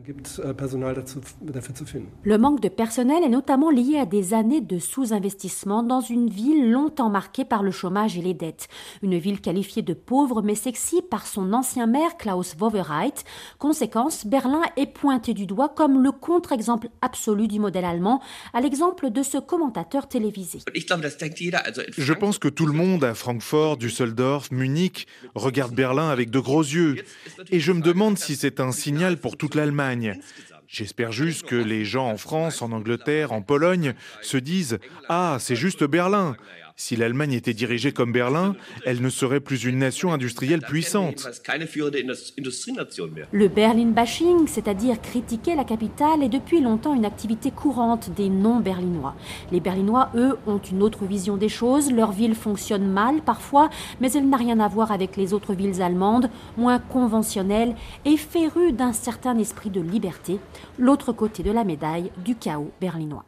Le 2.24 2.38
manque 2.38 2.60
de 2.60 2.68
personnel 2.68 3.22
est 3.22 3.28
notamment 3.28 3.70
lié 3.70 3.98
à 3.98 4.06
des 4.06 4.34
années 4.34 4.60
de 4.60 4.78
sous-investissement 4.78 5.84
dans 5.84 6.00
une 6.00 6.28
ville 6.28 6.70
longtemps 6.70 7.10
marquée 7.10 7.44
par 7.44 7.62
le 7.62 7.70
chômage 7.70 8.18
et 8.18 8.22
les 8.22 8.34
dettes. 8.34 8.68
Une 9.02 9.18
ville 9.18 9.40
qualifiée 9.40 9.82
de 9.82 9.94
pauvre 9.94 10.42
mais 10.42 10.56
sexy 10.56 11.00
par 11.02 11.26
son 11.26 11.52
ancien 11.52 11.86
maire 11.86 12.16
Klaus 12.16 12.56
Conséquence, 13.59 14.26
Berlin 14.26 14.62
est 14.76 14.87
pointé 14.87 15.35
du 15.35 15.47
doigt 15.47 15.68
comme 15.68 16.02
le 16.02 16.12
contre-exemple 16.12 16.88
absolu 17.02 17.49
du 17.49 17.59
modèle 17.59 17.85
allemand, 17.85 18.21
à 18.52 18.61
l'exemple 18.61 19.11
de 19.11 19.23
ce 19.23 19.38
commentateur 19.38 20.09
télévisé. 20.09 20.61
Je 21.97 22.12
pense 22.12 22.38
que 22.38 22.49
tout 22.49 22.66
le 22.66 22.73
monde 22.73 23.04
à 23.04 23.14
Francfort, 23.14 23.76
Düsseldorf, 23.76 24.50
Munich 24.50 25.07
regarde 25.35 25.75
Berlin 25.75 26.11
avec 26.11 26.30
de 26.30 26.38
gros 26.38 26.62
yeux. 26.62 26.97
Et 27.50 27.61
je 27.61 27.73
me 27.73 27.80
demande 27.80 28.18
si 28.18 28.37
c'est 28.37 28.61
un 28.61 28.73
signal 28.73 29.18
pour 29.18 29.37
toute 29.37 29.54
l'Allemagne. 29.54 30.18
J'espère 30.66 31.12
juste 31.12 31.47
que 31.47 31.57
les 31.57 31.87
gens 31.87 32.09
en 32.09 32.18
France, 32.18 32.61
en 32.61 32.73
Angleterre, 32.73 33.33
en 33.33 33.40
Pologne 33.40 33.95
se 34.21 34.37
disent⁇ 34.37 34.75
Ah, 35.09 35.38
c'est 35.40 35.57
juste 35.57 35.83
Berlin!⁇ 35.85 36.37
si 36.78 36.94
l'Allemagne 36.94 37.32
était 37.32 37.52
dirigée 37.54 37.92
comme 37.92 38.12
Berlin, 38.12 38.54
elle 38.87 39.02
ne 39.02 39.11
serait 39.11 39.40
plus 39.40 39.64
une 39.64 39.78
nation 39.78 40.12
industrielle 40.12 40.61
puissante. 40.61 41.28
Le 43.32 43.49
Berlin-bashing, 43.49 44.47
c'est-à-dire 44.47 45.02
critiquer 45.02 45.56
la 45.56 45.64
capitale, 45.64 46.23
est 46.23 46.28
depuis 46.28 46.61
longtemps 46.61 46.94
une 46.94 47.04
activité 47.04 47.50
courante 47.50 48.11
des 48.14 48.28
non-berlinois. 48.28 49.16
Les 49.50 49.58
Berlinois, 49.58 50.11
eux, 50.14 50.38
ont 50.47 50.58
une 50.58 50.82
autre 50.82 51.04
vision 51.04 51.37
des 51.37 51.49
choses. 51.49 51.90
Leur 51.90 52.12
ville 52.12 52.37
fonctionne 52.37 52.87
mal 52.87 53.23
parfois, 53.23 53.70
mais 54.00 54.12
elle 54.12 54.28
n'a 54.28 54.37
rien 54.37 54.61
à 54.61 54.68
voir 54.68 54.92
avec 54.92 55.16
les 55.16 55.35
autres 55.35 55.54
villes 55.54 55.82
allemandes, 55.82 56.30
moins 56.56 56.78
conventionnelles 56.78 57.75
et 58.04 58.16
férues 58.16 58.73
d'un 58.73 58.92
certain 58.92 59.37
esprit 59.37 59.70
de 59.70 59.80
liberté, 59.80 60.38
l'autre 60.78 61.12
côté 61.12 61.42
de 61.42 61.50
la 61.50 61.64
médaille 61.64 62.12
du 62.25 62.37
chaos 62.37 62.70
berlinois. 62.80 63.25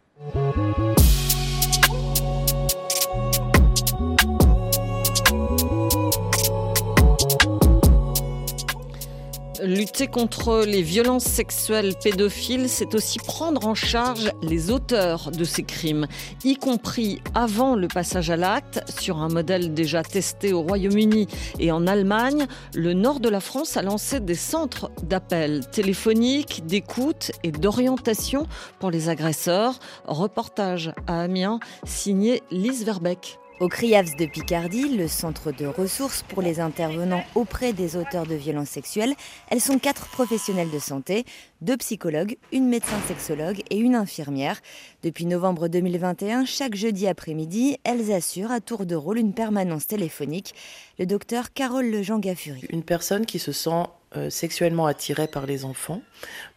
Lutter 9.62 10.06
contre 10.06 10.64
les 10.64 10.82
violences 10.82 11.24
sexuelles 11.24 11.94
pédophiles, 12.02 12.68
c'est 12.68 12.94
aussi 12.94 13.18
prendre 13.18 13.66
en 13.66 13.74
charge 13.74 14.30
les 14.42 14.70
auteurs 14.70 15.30
de 15.30 15.44
ces 15.44 15.64
crimes, 15.64 16.06
y 16.44 16.56
compris 16.56 17.20
avant 17.34 17.74
le 17.74 17.88
passage 17.88 18.30
à 18.30 18.36
l'acte. 18.36 18.82
Sur 19.00 19.18
un 19.18 19.28
modèle 19.28 19.74
déjà 19.74 20.02
testé 20.02 20.52
au 20.52 20.62
Royaume-Uni 20.62 21.26
et 21.58 21.72
en 21.72 21.86
Allemagne, 21.86 22.46
le 22.74 22.94
nord 22.94 23.20
de 23.20 23.28
la 23.28 23.40
France 23.40 23.76
a 23.76 23.82
lancé 23.82 24.20
des 24.20 24.34
centres 24.34 24.90
d'appel 25.02 25.66
téléphoniques, 25.70 26.64
d'écoute 26.66 27.32
et 27.42 27.50
d'orientation 27.50 28.46
pour 28.78 28.90
les 28.90 29.08
agresseurs. 29.08 29.78
Reportage 30.06 30.92
à 31.06 31.22
Amiens, 31.22 31.60
signé 31.84 32.42
Lise 32.50 32.84
Verbeck. 32.84 33.39
Au 33.60 33.68
CRIAVS 33.68 34.16
de 34.16 34.24
Picardie, 34.24 34.88
le 34.96 35.06
centre 35.06 35.52
de 35.52 35.66
ressources 35.66 36.22
pour 36.22 36.40
les 36.40 36.60
intervenants 36.60 37.22
auprès 37.34 37.74
des 37.74 37.94
auteurs 37.94 38.24
de 38.24 38.34
violences 38.34 38.70
sexuelles, 38.70 39.12
elles 39.50 39.60
sont 39.60 39.78
quatre 39.78 40.08
professionnels 40.08 40.70
de 40.70 40.78
santé, 40.78 41.26
deux 41.60 41.76
psychologues, 41.76 42.38
une 42.52 42.68
médecin 42.68 42.98
sexologue 43.06 43.60
et 43.68 43.76
une 43.76 43.96
infirmière. 43.96 44.58
Depuis 45.02 45.26
novembre 45.26 45.68
2021, 45.68 46.46
chaque 46.46 46.74
jeudi 46.74 47.06
après-midi, 47.06 47.76
elles 47.84 48.10
assurent 48.12 48.50
à 48.50 48.60
tour 48.60 48.86
de 48.86 48.94
rôle 48.94 49.18
une 49.18 49.34
permanence 49.34 49.86
téléphonique. 49.86 50.54
Le 50.98 51.04
docteur 51.04 51.52
Carole 51.52 51.84
Lejean-Gaffuri. 51.84 52.64
Une 52.70 52.82
personne 52.82 53.26
qui 53.26 53.38
se 53.38 53.52
sent 53.52 53.84
euh, 54.16 54.30
sexuellement 54.30 54.86
attirée 54.86 55.28
par 55.28 55.44
les 55.44 55.66
enfants 55.66 56.00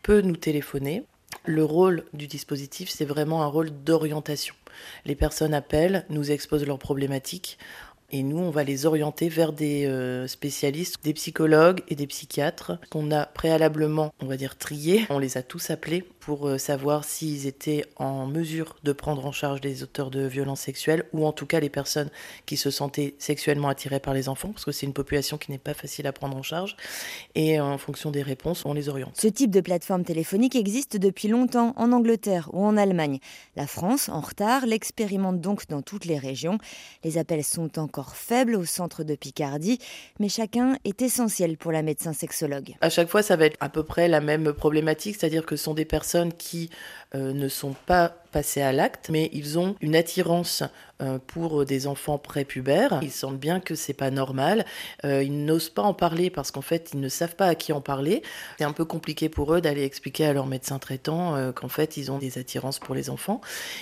peut 0.04 0.22
nous 0.22 0.38
téléphoner. 0.38 1.04
Le 1.46 1.66
rôle 1.66 2.06
du 2.14 2.28
dispositif, 2.28 2.90
c'est 2.90 3.06
vraiment 3.06 3.44
un 3.44 3.48
rôle 3.48 3.70
d'orientation. 3.84 4.56
Les 5.06 5.16
personnes 5.16 5.54
appellent, 5.54 6.06
nous 6.10 6.32
exposent 6.32 6.66
leurs 6.66 6.80
problématiques. 6.80 7.58
Et 8.12 8.24
nous, 8.24 8.38
on 8.38 8.52
va 8.52 8.64
les 8.64 8.86
orienter 8.86 9.28
vers 9.28 9.54
des 9.54 9.86
euh, 9.88 10.28
spécialistes, 10.28 11.04
des 11.04 11.14
psychologues 11.14 11.82
et 11.90 11.96
des 11.96 12.08
psychiatres 12.08 12.74
qu'on 12.92 13.12
a 13.12 13.26
préalablement, 13.26 14.14
on 14.22 14.28
va 14.28 14.38
dire, 14.38 14.56
triés. 14.56 15.06
On 15.10 15.20
les 15.20 15.38
a 15.38 15.44
tous 15.44 15.72
appelés 15.72 16.06
pour 16.26 16.48
euh, 16.48 16.58
savoir 16.58 17.04
s'ils 17.04 17.48
étaient 17.48 17.86
en 17.98 18.26
mesure 18.26 18.78
de 18.84 18.94
prendre 18.94 19.26
en 19.26 19.34
charge 19.34 19.60
les 19.62 19.84
auteurs 19.84 20.10
de 20.10 20.26
violences 20.26 20.62
sexuelles 20.62 21.04
ou 21.12 21.26
en 21.26 21.34
tout 21.34 21.46
cas 21.46 21.60
les 21.60 21.70
personnes 21.70 22.10
qui 22.46 22.56
se 22.56 22.72
sentaient 22.72 23.16
sexuellement 23.20 23.68
attirées 23.68 24.00
par 24.00 24.14
les 24.14 24.30
enfants, 24.30 24.50
parce 24.50 24.64
que 24.64 24.72
c'est 24.72 24.86
une 24.86 24.94
population 24.94 25.38
qui 25.38 25.52
n'est 25.52 25.58
pas 25.58 25.74
facile 25.74 26.08
à 26.08 26.14
prendre 26.14 26.38
en 26.38 26.44
charge. 26.44 26.78
Et 27.36 27.60
en 27.60 27.78
fonction 27.78 28.10
des 28.10 28.22
réponses, 28.22 28.66
on 28.66 28.74
les 28.74 28.88
oriente. 28.88 29.20
Ce 29.20 29.28
type 29.28 29.52
de 29.52 29.60
plateforme 29.60 30.06
téléphonique 30.06 30.56
existe 30.56 30.96
depuis 30.96 31.28
longtemps 31.28 31.74
en 31.76 31.92
Angleterre 31.92 32.50
ou 32.54 32.64
en 32.64 32.78
Allemagne. 32.78 33.20
La 33.56 33.68
France, 33.68 34.08
en 34.08 34.22
retard, 34.22 34.66
l'expérimente 34.66 35.42
donc 35.42 35.68
dans 35.68 35.82
toutes 35.82 36.06
les 36.06 36.18
régions. 36.18 36.58
Les 37.04 37.18
appels 37.18 37.44
sont 37.44 37.80
encore 37.80 38.16
faibles 38.16 38.56
au 38.56 38.66
centre 38.66 39.04
de 39.04 39.16
Picardie, 39.16 39.80
mais 40.20 40.30
chacun 40.30 40.78
est 40.86 41.02
essentiel 41.02 41.58
pour 41.58 41.72
la 41.72 41.82
médecin 41.82 42.14
sexologue. 42.14 42.76
À 42.80 42.90
chaque 42.90 43.10
fois, 43.10 43.24
ça 43.24 43.36
va 43.36 43.46
être 43.46 43.58
à 43.60 43.70
peu 43.70 43.84
près 43.84 44.08
la 44.08 44.22
même 44.22 44.54
problématique, 44.54 45.18
c'est-à-dire 45.20 45.46
que 45.46 45.58
ce 45.58 45.66
sont 45.66 45.74
des 45.74 45.86
personnes 45.86 46.13
qui 46.32 46.70
euh, 47.16 47.34
ne 47.34 47.48
sont 47.48 47.76
pas 47.86 48.23
passer 48.34 48.62
à 48.62 48.74
l'acte, 48.74 49.10
mais 49.10 49.30
ils 49.32 49.58
ont 49.58 49.76
une 49.80 49.96
attirance 49.96 50.64
euh, 51.04 51.18
pour 51.26 51.66
des 51.66 51.88
enfants 51.88 52.18
prépubères. 52.18 53.00
Ils 53.02 53.12
sentent 53.12 53.40
bien 53.40 53.60
que 53.60 53.76
c'est 53.76 53.94
pas 53.94 54.12
normal. 54.12 54.64
Euh, 55.06 55.24
ils 55.24 55.44
n'osent 55.44 55.70
pas 55.70 55.82
en 55.82 55.94
parler 55.94 56.30
parce 56.30 56.52
qu'en 56.52 56.62
fait, 56.62 56.92
ils 56.94 57.00
ne 57.00 57.10
savent 57.10 57.36
pas 57.36 57.48
à 57.48 57.56
qui 57.56 57.74
en 57.74 57.82
parler. 57.82 58.22
C'est 58.58 58.64
un 58.64 58.74
peu 58.74 58.86
compliqué 58.86 59.28
pour 59.28 59.54
eux 59.54 59.60
d'aller 59.60 59.84
expliquer 59.84 60.26
à 60.26 60.34
leur 60.34 60.46
médecin 60.46 60.80
traitant 60.80 61.36
euh, 61.36 61.52
qu'en 61.52 61.68
fait, 61.68 61.98
ils 61.98 62.12
ont 62.12 62.20
des 62.20 62.38
attirances 62.38 62.80
pour 62.80 62.96
les 62.96 63.10
enfants. 63.10 63.42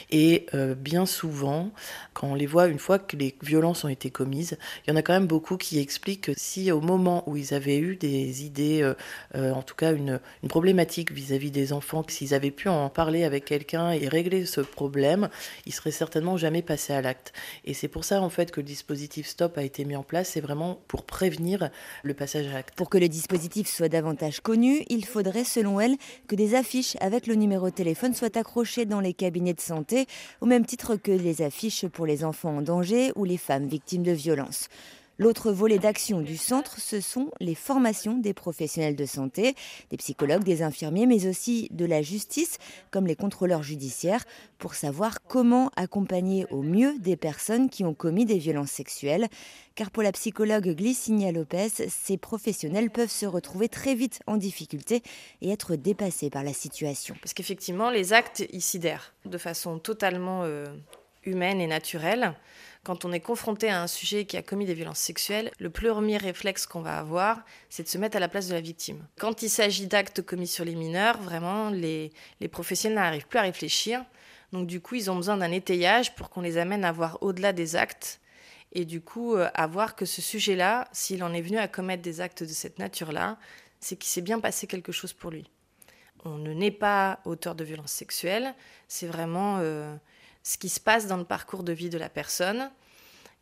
Et 0.10 0.48
bien 0.78 1.06
souvent, 1.06 1.70
quand 2.14 2.28
on 2.28 2.36
les 2.36 2.46
voit 2.46 2.68
une 2.68 2.80
fois 2.80 3.00
que 3.00 3.16
les 3.16 3.36
violences 3.42 3.84
ont 3.84 3.88
été 3.88 4.10
commises, 4.10 4.58
il 4.86 4.92
y 4.92 4.94
en 4.94 4.96
a 4.96 5.02
quand 5.02 5.14
même 5.14 5.28
beaucoup 5.28 5.58
qui 5.58 5.80
expliquent 5.80 6.22
que 6.22 6.34
si 6.36 6.72
au 6.72 6.82
moment 6.82 7.24
où 7.28 7.38
ils 7.38 7.54
avaient 7.54 7.78
eu 7.78 7.96
des 7.96 8.44
idées, 8.44 8.90
en 9.34 9.62
tout 9.62 9.76
cas 9.76 9.94
une, 9.94 10.20
problématique 10.50 11.12
vis-à-vis 11.12 11.52
des 11.52 11.74
enfants, 11.74 12.04
s'ils 12.08 12.34
avaient 12.34 12.52
pu 12.52 12.70
en 12.70 12.90
parler 12.90 13.24
avec 13.24 13.46
quelqu'un 13.46 13.92
et 13.92 14.08
régler 14.08 14.41
ce 14.46 14.62
problème, 14.62 15.30
ils 15.66 15.74
seraient 15.74 15.92
certainement 15.92 16.38
jamais 16.38 16.62
passés 16.62 16.94
à 16.94 17.02
l'acte. 17.02 17.34
Et 17.66 17.74
c'est 17.74 17.88
pour 17.88 18.04
ça 18.04 18.22
en 18.22 18.30
fait 18.30 18.52
que 18.52 18.60
le 18.60 18.66
dispositif 18.66 19.28
Stop 19.28 19.58
a 19.58 19.64
été 19.64 19.86
mis 19.86 19.96
en 19.96 20.04
place, 20.04 20.30
c'est 20.30 20.42
vraiment 20.42 20.82
pour 20.88 21.04
prévenir 21.04 21.70
le 22.04 22.14
passage 22.14 22.48
à 22.48 22.54
l'acte. 22.54 22.76
Pour 22.76 22.90
que 22.90 22.98
le 22.98 23.10
dispositif 23.10 23.68
soit 23.68 23.90
davantage 23.90 24.42
connu, 24.42 24.84
il 24.90 25.06
faudrait 25.06 25.44
selon 25.44 25.80
elle 25.80 25.98
que 26.28 26.36
des 26.36 26.56
affiches 26.56 26.96
avec 27.00 27.28
le 27.28 27.36
numéro 27.36 27.70
de 27.70 27.76
téléphone 27.76 28.14
soient 28.14 28.38
accrochées 28.38 28.86
dans 28.86 29.00
les 29.00 29.14
cabinets 29.14 29.54
de 29.54 29.62
santé, 29.62 30.08
au 30.42 30.46
même 30.46 30.66
titre 30.66 30.96
que 30.96 31.12
les 31.12 31.42
affiches 31.42 31.88
pour 31.88 32.06
les 32.06 32.24
enfants 32.24 32.58
en 32.58 32.62
danger 32.62 33.12
ou 33.16 33.24
les 33.24 33.38
femmes 33.38 33.68
victimes 33.68 34.04
de 34.04 34.12
violences. 34.12 34.70
L'autre 35.22 35.52
volet 35.52 35.78
d'action 35.78 36.20
du 36.20 36.36
centre, 36.36 36.80
ce 36.80 37.00
sont 37.00 37.30
les 37.40 37.54
formations 37.54 38.18
des 38.18 38.34
professionnels 38.34 38.96
de 38.96 39.06
santé, 39.06 39.54
des 39.92 39.98
psychologues, 39.98 40.44
des 40.44 40.64
infirmiers, 40.64 41.06
mais 41.06 41.28
aussi 41.28 41.68
de 41.70 41.86
la 41.86 42.02
justice, 42.02 42.58
comme 42.90 43.06
les 43.06 43.16
contrôleurs 43.16 43.62
judiciaires, 43.62 44.24
pour 44.58 44.74
savoir 44.74 45.22
comment 45.22 45.70
accompagner 45.76 46.48
au 46.50 46.64
mieux 46.64 46.98
des 46.98 47.18
personnes 47.18 47.70
qui 47.70 47.84
ont 47.84 47.94
commis 47.94 48.26
des 48.26 48.40
violences 48.40 48.72
sexuelles. 48.72 49.28
Car 49.76 49.92
pour 49.92 50.02
la 50.02 50.12
psychologue 50.12 50.70
Glycinia 50.70 51.32
Lopez, 51.32 51.70
ces 51.70 52.18
professionnels 52.18 52.90
peuvent 52.90 53.12
se 53.12 53.28
retrouver 53.28 53.70
très 53.70 53.94
vite 53.94 54.22
en 54.26 54.38
difficulté 54.38 55.04
et 55.44 55.52
être 55.52 55.76
dépassés 55.76 56.32
par 56.32 56.44
la 56.44 56.54
situation. 56.54 57.14
Parce 57.22 57.36
qu'effectivement, 57.36 57.92
les 57.92 58.14
actes 58.14 58.44
y 58.52 58.60
sidèrent 58.60 59.14
de 59.26 59.38
façon 59.38 59.78
totalement 59.78 60.42
euh, 60.46 60.66
humaine 61.26 61.62
et 61.62 61.68
naturelle. 61.68 62.34
Quand 62.84 63.06
on 63.06 63.12
est 63.12 63.20
confronté 63.20 63.70
à 63.70 63.82
un 63.82 63.88
sujet 63.88 64.26
qui 64.26 64.38
a 64.38 64.42
commis 64.42 64.66
des 64.66 64.74
violences 64.74 65.00
sexuelles, 65.00 65.52
le 65.60 65.70
premier 65.70 66.18
réflexe 66.18 66.66
qu'on 66.66 66.82
va 66.82 66.98
avoir, 66.98 67.42
c'est 67.70 67.84
de 67.84 67.88
se 67.88 68.00
mettre 68.00 68.18
à 68.18 68.20
la 68.20 68.28
place 68.28 68.48
de 68.48 68.54
la 68.54 68.62
victime. 68.62 69.06
Quand 69.20 69.44
il 69.44 69.50
s'agit 69.50 69.86
d'actes 69.86 70.24
commis 70.24 70.48
sur 70.48 70.66
les 70.66 70.74
mineurs, 70.74 71.22
vraiment, 71.22 71.70
les, 71.70 72.12
les 72.40 72.48
professionnels 72.48 72.98
n'arrivent 72.98 73.28
plus 73.28 73.40
à 73.40 73.44
réfléchir. 73.44 74.04
Donc 74.52 74.66
du 74.66 74.82
coup, 74.82 74.96
ils 74.96 75.12
ont 75.12 75.16
besoin 75.16 75.38
d'un 75.38 75.52
étayage 75.52 76.16
pour 76.16 76.30
qu'on 76.30 76.42
les 76.42 76.58
amène 76.58 76.84
à 76.84 76.92
voir 76.92 77.20
au-delà 77.22 77.54
des 77.54 77.76
actes 77.76 78.20
et 78.74 78.86
du 78.86 79.02
coup 79.02 79.36
euh, 79.36 79.50
à 79.54 79.68
voir 79.68 79.96
que 79.96 80.06
ce 80.06 80.22
sujet-là, 80.22 80.88
s'il 80.92 81.24
en 81.24 81.34
est 81.34 81.42
venu 81.42 81.58
à 81.58 81.68
commettre 81.68 82.02
des 82.02 82.22
actes 82.22 82.44
de 82.44 82.50
cette 82.50 82.80
nature-là, 82.80 83.38
c'est 83.80 83.96
qu'il 83.96 84.10
s'est 84.10 84.22
bien 84.22 84.40
passé 84.40 84.68
quelque 84.68 84.92
chose 84.92 85.14
pour 85.14 85.32
lui. 85.32 85.50
On 86.24 86.38
ne 86.38 86.54
naît 86.54 86.72
pas 86.72 87.20
auteur 87.26 87.56
de 87.56 87.64
violences 87.64 87.92
sexuelles, 87.92 88.54
c'est 88.88 89.08
vraiment 89.08 89.58
euh, 89.60 89.96
ce 90.44 90.58
qui 90.58 90.70
se 90.70 90.80
passe 90.80 91.08
dans 91.08 91.18
le 91.18 91.26
parcours 91.26 91.64
de 91.64 91.74
vie 91.74 91.90
de 91.90 91.98
la 91.98 92.10
personne 92.10 92.72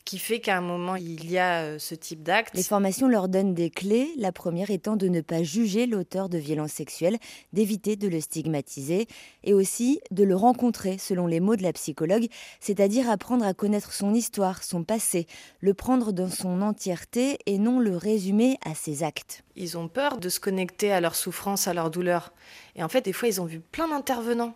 qui 0.10 0.18
fait 0.18 0.40
qu'à 0.40 0.58
un 0.58 0.62
moment, 0.62 0.96
il 0.96 1.30
y 1.30 1.38
a 1.38 1.62
euh, 1.62 1.78
ce 1.78 1.94
type 1.94 2.24
d'acte. 2.24 2.56
Les 2.56 2.64
formations 2.64 3.08
leur 3.08 3.30
donnent 3.30 3.54
des 3.54 3.70
clés, 3.70 4.10
la 4.18 4.32
première 4.32 4.72
étant 4.72 4.96
de 4.96 5.08
ne 5.08 5.22
pas 5.22 5.44
juger 5.44 5.86
l'auteur 5.86 6.30
de 6.30 6.40
violences 6.40 6.72
sexuelles, 6.72 7.20
d'éviter 7.54 7.96
de 7.96 8.08
le 8.08 8.20
stigmatiser 8.20 9.08
et 9.44 9.54
aussi 9.54 10.02
de 10.10 10.24
le 10.24 10.36
rencontrer, 10.36 10.98
selon 10.98 11.28
les 11.28 11.40
mots 11.40 11.56
de 11.56 11.62
la 11.62 11.74
psychologue, 11.74 12.28
c'est-à-dire 12.60 13.08
apprendre 13.08 13.46
à 13.46 13.54
connaître 13.54 13.94
son 13.94 14.16
histoire, 14.16 14.64
son 14.64 14.84
passé, 14.84 15.28
le 15.60 15.76
prendre 15.76 16.12
dans 16.12 16.30
son 16.30 16.64
entièreté 16.64 17.38
et 17.46 17.60
non 17.60 17.80
le 17.80 17.96
résumer 17.96 18.58
à 18.66 18.74
ses 18.74 19.04
actes. 19.04 19.44
Ils 19.56 19.78
ont 19.78 19.90
peur 19.90 20.18
de 20.18 20.30
se 20.30 20.40
connecter 20.40 20.92
à 20.92 21.02
leur 21.02 21.14
souffrance, 21.14 21.68
à 21.68 21.76
leur 21.76 21.92
douleur. 21.92 22.34
Et 22.76 22.82
en 22.82 22.90
fait, 22.90 23.02
des 23.06 23.14
fois, 23.14 23.28
ils 23.28 23.42
ont 23.42 23.46
vu 23.46 23.60
plein 23.60 23.88
d'intervenants 23.88 24.56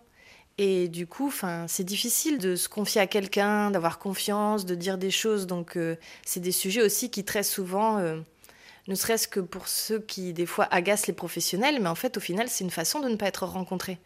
et 0.58 0.88
du 0.88 1.08
coup, 1.08 1.34
c'est 1.68 1.84
difficile 1.84 2.38
de 2.38 2.56
se 2.56 2.70
confier 2.70 3.02
à 3.02 3.08
quelqu'un, 3.08 3.72
d'avoir 3.72 3.98
confiance, 3.98 4.66
de 4.66 4.76
dire 4.76 4.98
des 4.98 5.10
choses. 5.10 5.48
Donc, 5.48 5.76
euh, 5.78 5.96
c'est 6.26 6.40
des 6.40 6.52
sujets 6.52 6.84
aussi 6.84 7.10
qui 7.10 7.24
très 7.24 7.42
souvent, 7.44 7.98
euh, 7.98 8.20
ne 8.88 8.96
serait-ce 8.96 9.28
que 9.28 9.40
pour 9.40 9.68
ceux 9.68 10.00
qui 10.00 10.32
des 10.32 10.46
fois 10.46 10.68
agacent 10.70 11.08
les 11.08 11.14
professionnels, 11.14 11.80
mais 11.82 11.90
en 11.90 11.96
fait, 11.96 12.18
au 12.18 12.20
final, 12.20 12.50
c'est 12.50 12.64
une 12.64 12.70
façon 12.70 13.00
de 13.00 13.10
ne 13.10 13.16
pas 13.16 13.28
être 13.28 13.46
rencontré. 13.46 13.98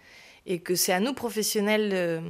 Et 0.46 0.60
que 0.60 0.76
c'est 0.76 0.94
à 0.94 1.02
nous 1.02 1.14
professionnels 1.14 1.90
euh, 1.94 2.22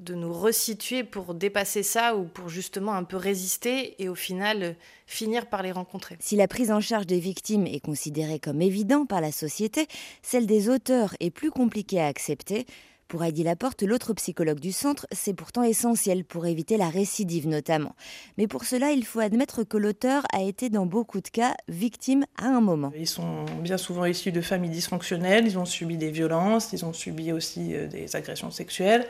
de 0.00 0.14
nous 0.14 0.32
resituer 0.32 1.04
pour 1.04 1.34
dépasser 1.34 1.84
ça 1.84 2.16
ou 2.16 2.24
pour 2.24 2.48
justement 2.48 2.94
un 2.94 3.04
peu 3.04 3.16
résister 3.16 4.02
et 4.02 4.08
au 4.08 4.16
final 4.16 4.74
finir 5.06 5.46
par 5.46 5.62
les 5.62 5.70
rencontrer. 5.70 6.16
Si 6.18 6.34
la 6.34 6.48
prise 6.48 6.72
en 6.72 6.80
charge 6.80 7.06
des 7.06 7.20
victimes 7.20 7.68
est 7.68 7.78
considérée 7.78 8.40
comme 8.40 8.60
évidente 8.60 9.08
par 9.08 9.20
la 9.20 9.30
société, 9.30 9.86
celle 10.22 10.46
des 10.46 10.68
auteurs 10.68 11.14
est 11.20 11.30
plus 11.30 11.52
compliquée 11.52 12.00
à 12.00 12.06
accepter. 12.06 12.66
Pour 13.08 13.22
Heidi 13.22 13.42
Laporte, 13.42 13.82
l'autre 13.82 14.12
psychologue 14.14 14.60
du 14.60 14.72
centre, 14.72 15.06
c'est 15.12 15.34
pourtant 15.34 15.62
essentiel 15.62 16.24
pour 16.24 16.46
éviter 16.46 16.76
la 16.76 16.88
récidive 16.88 17.46
notamment. 17.48 17.94
Mais 18.38 18.46
pour 18.46 18.64
cela, 18.64 18.92
il 18.92 19.04
faut 19.04 19.20
admettre 19.20 19.62
que 19.62 19.76
l'auteur 19.76 20.24
a 20.32 20.42
été 20.42 20.70
dans 20.70 20.86
beaucoup 20.86 21.20
de 21.20 21.28
cas 21.28 21.54
victime 21.68 22.24
à 22.36 22.46
un 22.46 22.60
moment. 22.60 22.92
Ils 22.96 23.06
sont 23.06 23.44
bien 23.60 23.78
souvent 23.78 24.04
issus 24.04 24.32
de 24.32 24.40
familles 24.40 24.70
dysfonctionnelles, 24.70 25.46
ils 25.46 25.58
ont 25.58 25.64
subi 25.64 25.96
des 25.96 26.10
violences, 26.10 26.72
ils 26.72 26.84
ont 26.84 26.92
subi 26.92 27.32
aussi 27.32 27.74
euh, 27.74 27.86
des 27.86 28.16
agressions 28.16 28.50
sexuelles. 28.50 29.06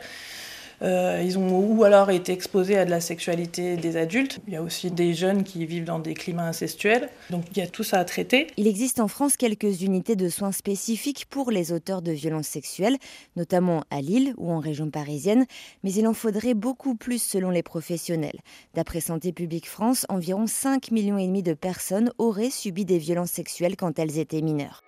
Euh, 0.81 1.21
ils 1.23 1.37
ont 1.37 1.59
ou 1.59 1.83
alors 1.83 2.09
été 2.09 2.31
exposés 2.31 2.77
à 2.77 2.85
de 2.85 2.89
la 2.89 3.01
sexualité 3.01 3.77
des 3.77 3.97
adultes. 3.97 4.39
Il 4.47 4.53
y 4.53 4.57
a 4.57 4.61
aussi 4.61 4.91
des 4.91 5.13
jeunes 5.13 5.43
qui 5.43 5.65
vivent 5.65 5.85
dans 5.85 5.99
des 5.99 6.13
climats 6.13 6.47
incestuels. 6.47 7.09
Donc 7.29 7.45
il 7.51 7.57
y 7.57 7.61
a 7.61 7.67
tout 7.67 7.83
ça 7.83 7.99
à 7.99 8.05
traiter. 8.05 8.47
Il 8.57 8.67
existe 8.67 8.99
en 8.99 9.07
France 9.07 9.37
quelques 9.37 9.81
unités 9.81 10.15
de 10.15 10.29
soins 10.29 10.51
spécifiques 10.51 11.25
pour 11.29 11.51
les 11.51 11.71
auteurs 11.71 12.01
de 12.01 12.11
violences 12.11 12.47
sexuelles, 12.47 12.97
notamment 13.35 13.83
à 13.89 14.01
Lille 14.01 14.33
ou 14.37 14.51
en 14.51 14.59
région 14.59 14.89
parisienne, 14.89 15.45
mais 15.83 15.93
il 15.93 16.07
en 16.07 16.13
faudrait 16.13 16.53
beaucoup 16.53 16.95
plus 16.95 17.21
selon 17.21 17.49
les 17.49 17.63
professionnels. 17.63 18.39
D'après 18.73 18.99
Santé 18.99 19.31
publique 19.31 19.69
France, 19.69 20.05
environ 20.09 20.47
5 20.47 20.91
millions 20.91 21.15
de 21.15 21.53
personnes 21.53 22.11
auraient 22.17 22.49
subi 22.49 22.85
des 22.85 22.97
violences 22.97 23.31
sexuelles 23.31 23.75
quand 23.75 23.99
elles 23.99 24.19
étaient 24.19 24.41
mineures. 24.41 24.83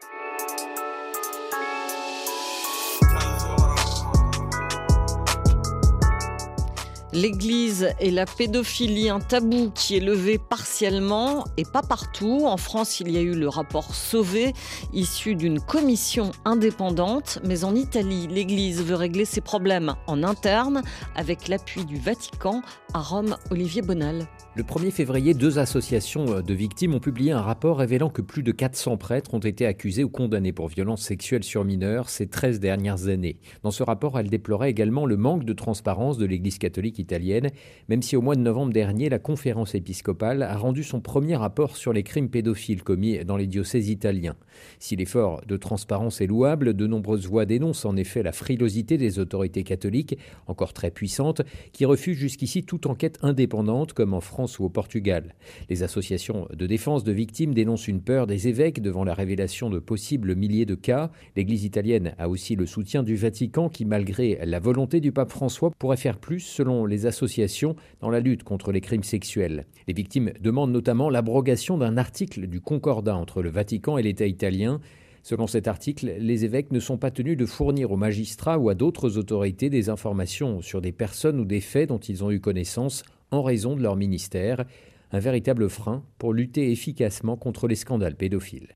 L'Église 7.17 7.95
et 7.99 8.11
la 8.11 8.27
pédophilie, 8.27 9.09
un 9.09 9.19
tabou 9.19 9.71
qui 9.73 9.97
est 9.97 9.99
levé 9.99 10.37
partiellement 10.37 11.45
et 11.57 11.63
pas 11.63 11.81
partout. 11.81 12.45
En 12.45 12.57
France, 12.57 12.99
il 12.99 13.09
y 13.09 13.17
a 13.17 13.21
eu 13.21 13.33
le 13.33 13.49
rapport 13.49 13.95
Sauvé, 13.95 14.53
issu 14.93 15.33
d'une 15.33 15.59
commission 15.59 16.31
indépendante. 16.45 17.39
Mais 17.43 17.63
en 17.63 17.73
Italie, 17.73 18.27
l'Église 18.27 18.83
veut 18.83 18.93
régler 18.93 19.25
ses 19.25 19.41
problèmes 19.41 19.95
en 20.05 20.21
interne 20.21 20.83
avec 21.15 21.47
l'appui 21.47 21.85
du 21.85 21.97
Vatican. 21.97 22.61
À 22.93 22.99
Rome, 22.99 23.35
Olivier 23.49 23.81
Bonal. 23.81 24.27
Le 24.55 24.63
1er 24.63 24.91
février, 24.91 25.33
deux 25.33 25.59
associations 25.59 26.41
de 26.41 26.53
victimes 26.53 26.95
ont 26.95 26.99
publié 26.99 27.31
un 27.31 27.41
rapport 27.41 27.77
révélant 27.77 28.09
que 28.09 28.23
plus 28.23 28.41
de 28.41 28.51
400 28.51 28.97
prêtres 28.97 29.33
ont 29.33 29.39
été 29.39 29.65
accusés 29.65 30.03
ou 30.03 30.09
condamnés 30.09 30.51
pour 30.51 30.67
violences 30.67 31.03
sexuelles 31.03 31.43
sur 31.43 31.63
mineurs 31.63 32.09
ces 32.09 32.27
13 32.27 32.59
dernières 32.59 33.07
années. 33.07 33.37
Dans 33.61 33.71
ce 33.71 33.83
rapport, 33.83 34.17
elle 34.19 34.29
déplorait 34.29 34.69
également 34.69 35.05
le 35.05 35.17
manque 35.17 35.45
de 35.45 35.53
transparence 35.53 36.17
de 36.17 36.25
l'Église 36.25 36.57
catholique 36.57 36.99
italienne, 37.07 37.51
même 37.87 38.01
si 38.01 38.17
au 38.17 38.21
mois 38.21 38.35
de 38.35 38.41
novembre 38.41 38.73
dernier, 38.73 39.07
la 39.07 39.17
conférence 39.17 39.75
épiscopale 39.75 40.43
a 40.43 40.57
rendu 40.57 40.83
son 40.83 40.99
premier 40.99 41.37
rapport 41.37 41.77
sur 41.77 41.93
les 41.93 42.03
crimes 42.03 42.29
pédophiles 42.29 42.83
commis 42.83 43.23
dans 43.23 43.37
les 43.37 43.47
diocèses 43.47 43.87
italiens. 43.87 44.35
Si 44.79 44.97
l'effort 44.97 45.41
de 45.47 45.55
transparence 45.55 46.19
est 46.19 46.27
louable, 46.27 46.73
de 46.73 46.85
nombreuses 46.85 47.27
voix 47.27 47.45
dénoncent 47.45 47.85
en 47.85 47.95
effet 47.95 48.23
la 48.23 48.33
frilosité 48.33 48.97
des 48.97 49.19
autorités 49.19 49.63
catholiques, 49.63 50.17
encore 50.47 50.73
très 50.73 50.91
puissantes, 50.91 51.43
qui 51.71 51.85
refusent 51.85 52.17
jusqu'ici 52.17 52.63
toute 52.63 52.87
enquête 52.87 53.19
indépendante 53.21 53.93
comme 53.93 54.13
en 54.13 54.21
France 54.21 54.59
ou 54.59 54.65
au 54.65 54.69
Portugal. 54.69 55.35
Les 55.69 55.83
associations 55.83 56.47
de 56.53 56.67
défense 56.67 57.05
de 57.05 57.13
victimes 57.13 57.53
dénoncent 57.53 57.87
une 57.87 58.01
peur 58.01 58.27
des 58.27 58.49
évêques 58.49 58.81
devant 58.81 59.05
la 59.05 59.13
révélation 59.13 59.69
de 59.69 59.79
possibles 59.79 60.35
milliers 60.35 60.65
de 60.65 60.75
cas. 60.75 61.09
L'Église 61.37 61.63
italienne 61.63 62.13
a 62.17 62.27
aussi 62.27 62.55
le 62.55 62.65
soutien 62.65 63.03
du 63.03 63.15
Vatican 63.15 63.69
qui, 63.69 63.85
malgré 63.85 64.39
la 64.43 64.59
volonté 64.59 64.99
du 64.99 65.11
pape 65.11 65.31
François, 65.31 65.71
pourrait 65.77 65.97
faire 65.97 66.17
plus, 66.17 66.39
selon 66.39 66.85
les 66.97 67.05
associations, 67.05 67.75
dans 68.01 68.09
la 68.09 68.19
lutte 68.19 68.43
contre 68.43 68.71
les 68.71 68.81
crimes 68.81 69.03
sexuels. 69.03 69.65
Les 69.87 69.93
victimes 69.93 70.31
demandent 70.41 70.71
notamment 70.71 71.11
l'abrogation 71.11 71.77
d'un 71.77 71.95
article 71.97 72.47
du 72.47 72.59
Concordat 72.59 73.15
entre 73.15 73.43
le 73.43 73.51
Vatican 73.51 73.99
et 73.99 74.03
l'État 74.03 74.25
italien. 74.25 74.81
Selon 75.21 75.45
cet 75.45 75.67
article, 75.67 76.15
les 76.19 76.43
évêques 76.43 76.71
ne 76.71 76.79
sont 76.79 76.97
pas 76.97 77.11
tenus 77.11 77.37
de 77.37 77.45
fournir 77.45 77.91
aux 77.91 77.97
magistrats 77.97 78.57
ou 78.57 78.69
à 78.69 78.75
d'autres 78.75 79.17
autorités 79.17 79.69
des 79.69 79.89
informations 79.89 80.61
sur 80.61 80.81
des 80.81 80.91
personnes 80.91 81.39
ou 81.39 81.45
des 81.45 81.61
faits 81.61 81.89
dont 81.89 81.99
ils 81.99 82.23
ont 82.23 82.31
eu 82.31 82.39
connaissance 82.39 83.03
en 83.29 83.43
raison 83.43 83.75
de 83.75 83.83
leur 83.83 83.95
ministère, 83.95 84.65
un 85.11 85.19
véritable 85.19 85.69
frein 85.69 86.03
pour 86.17 86.33
lutter 86.33 86.71
efficacement 86.71 87.37
contre 87.37 87.67
les 87.67 87.75
scandales 87.75 88.15
pédophiles. 88.15 88.75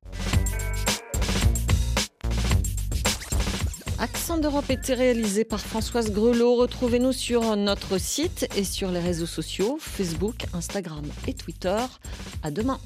Accent 4.02 4.40
d'Europe 4.40 4.72
était 4.72 4.96
réalisé 4.96 5.46
par 5.46 5.60
Françoise 5.60 6.12
Grelot. 6.12 6.56
Retrouvez-nous 6.56 7.12
sur 7.12 7.56
notre 7.56 8.00
site 8.00 8.48
et 8.58 8.64
sur 8.64 8.90
les 8.90 9.00
réseaux 9.00 9.28
sociaux 9.28 9.78
Facebook, 9.80 10.48
Instagram 10.54 11.06
et 11.28 11.36
Twitter. 11.36 11.78
À 12.42 12.50
demain. 12.50 12.80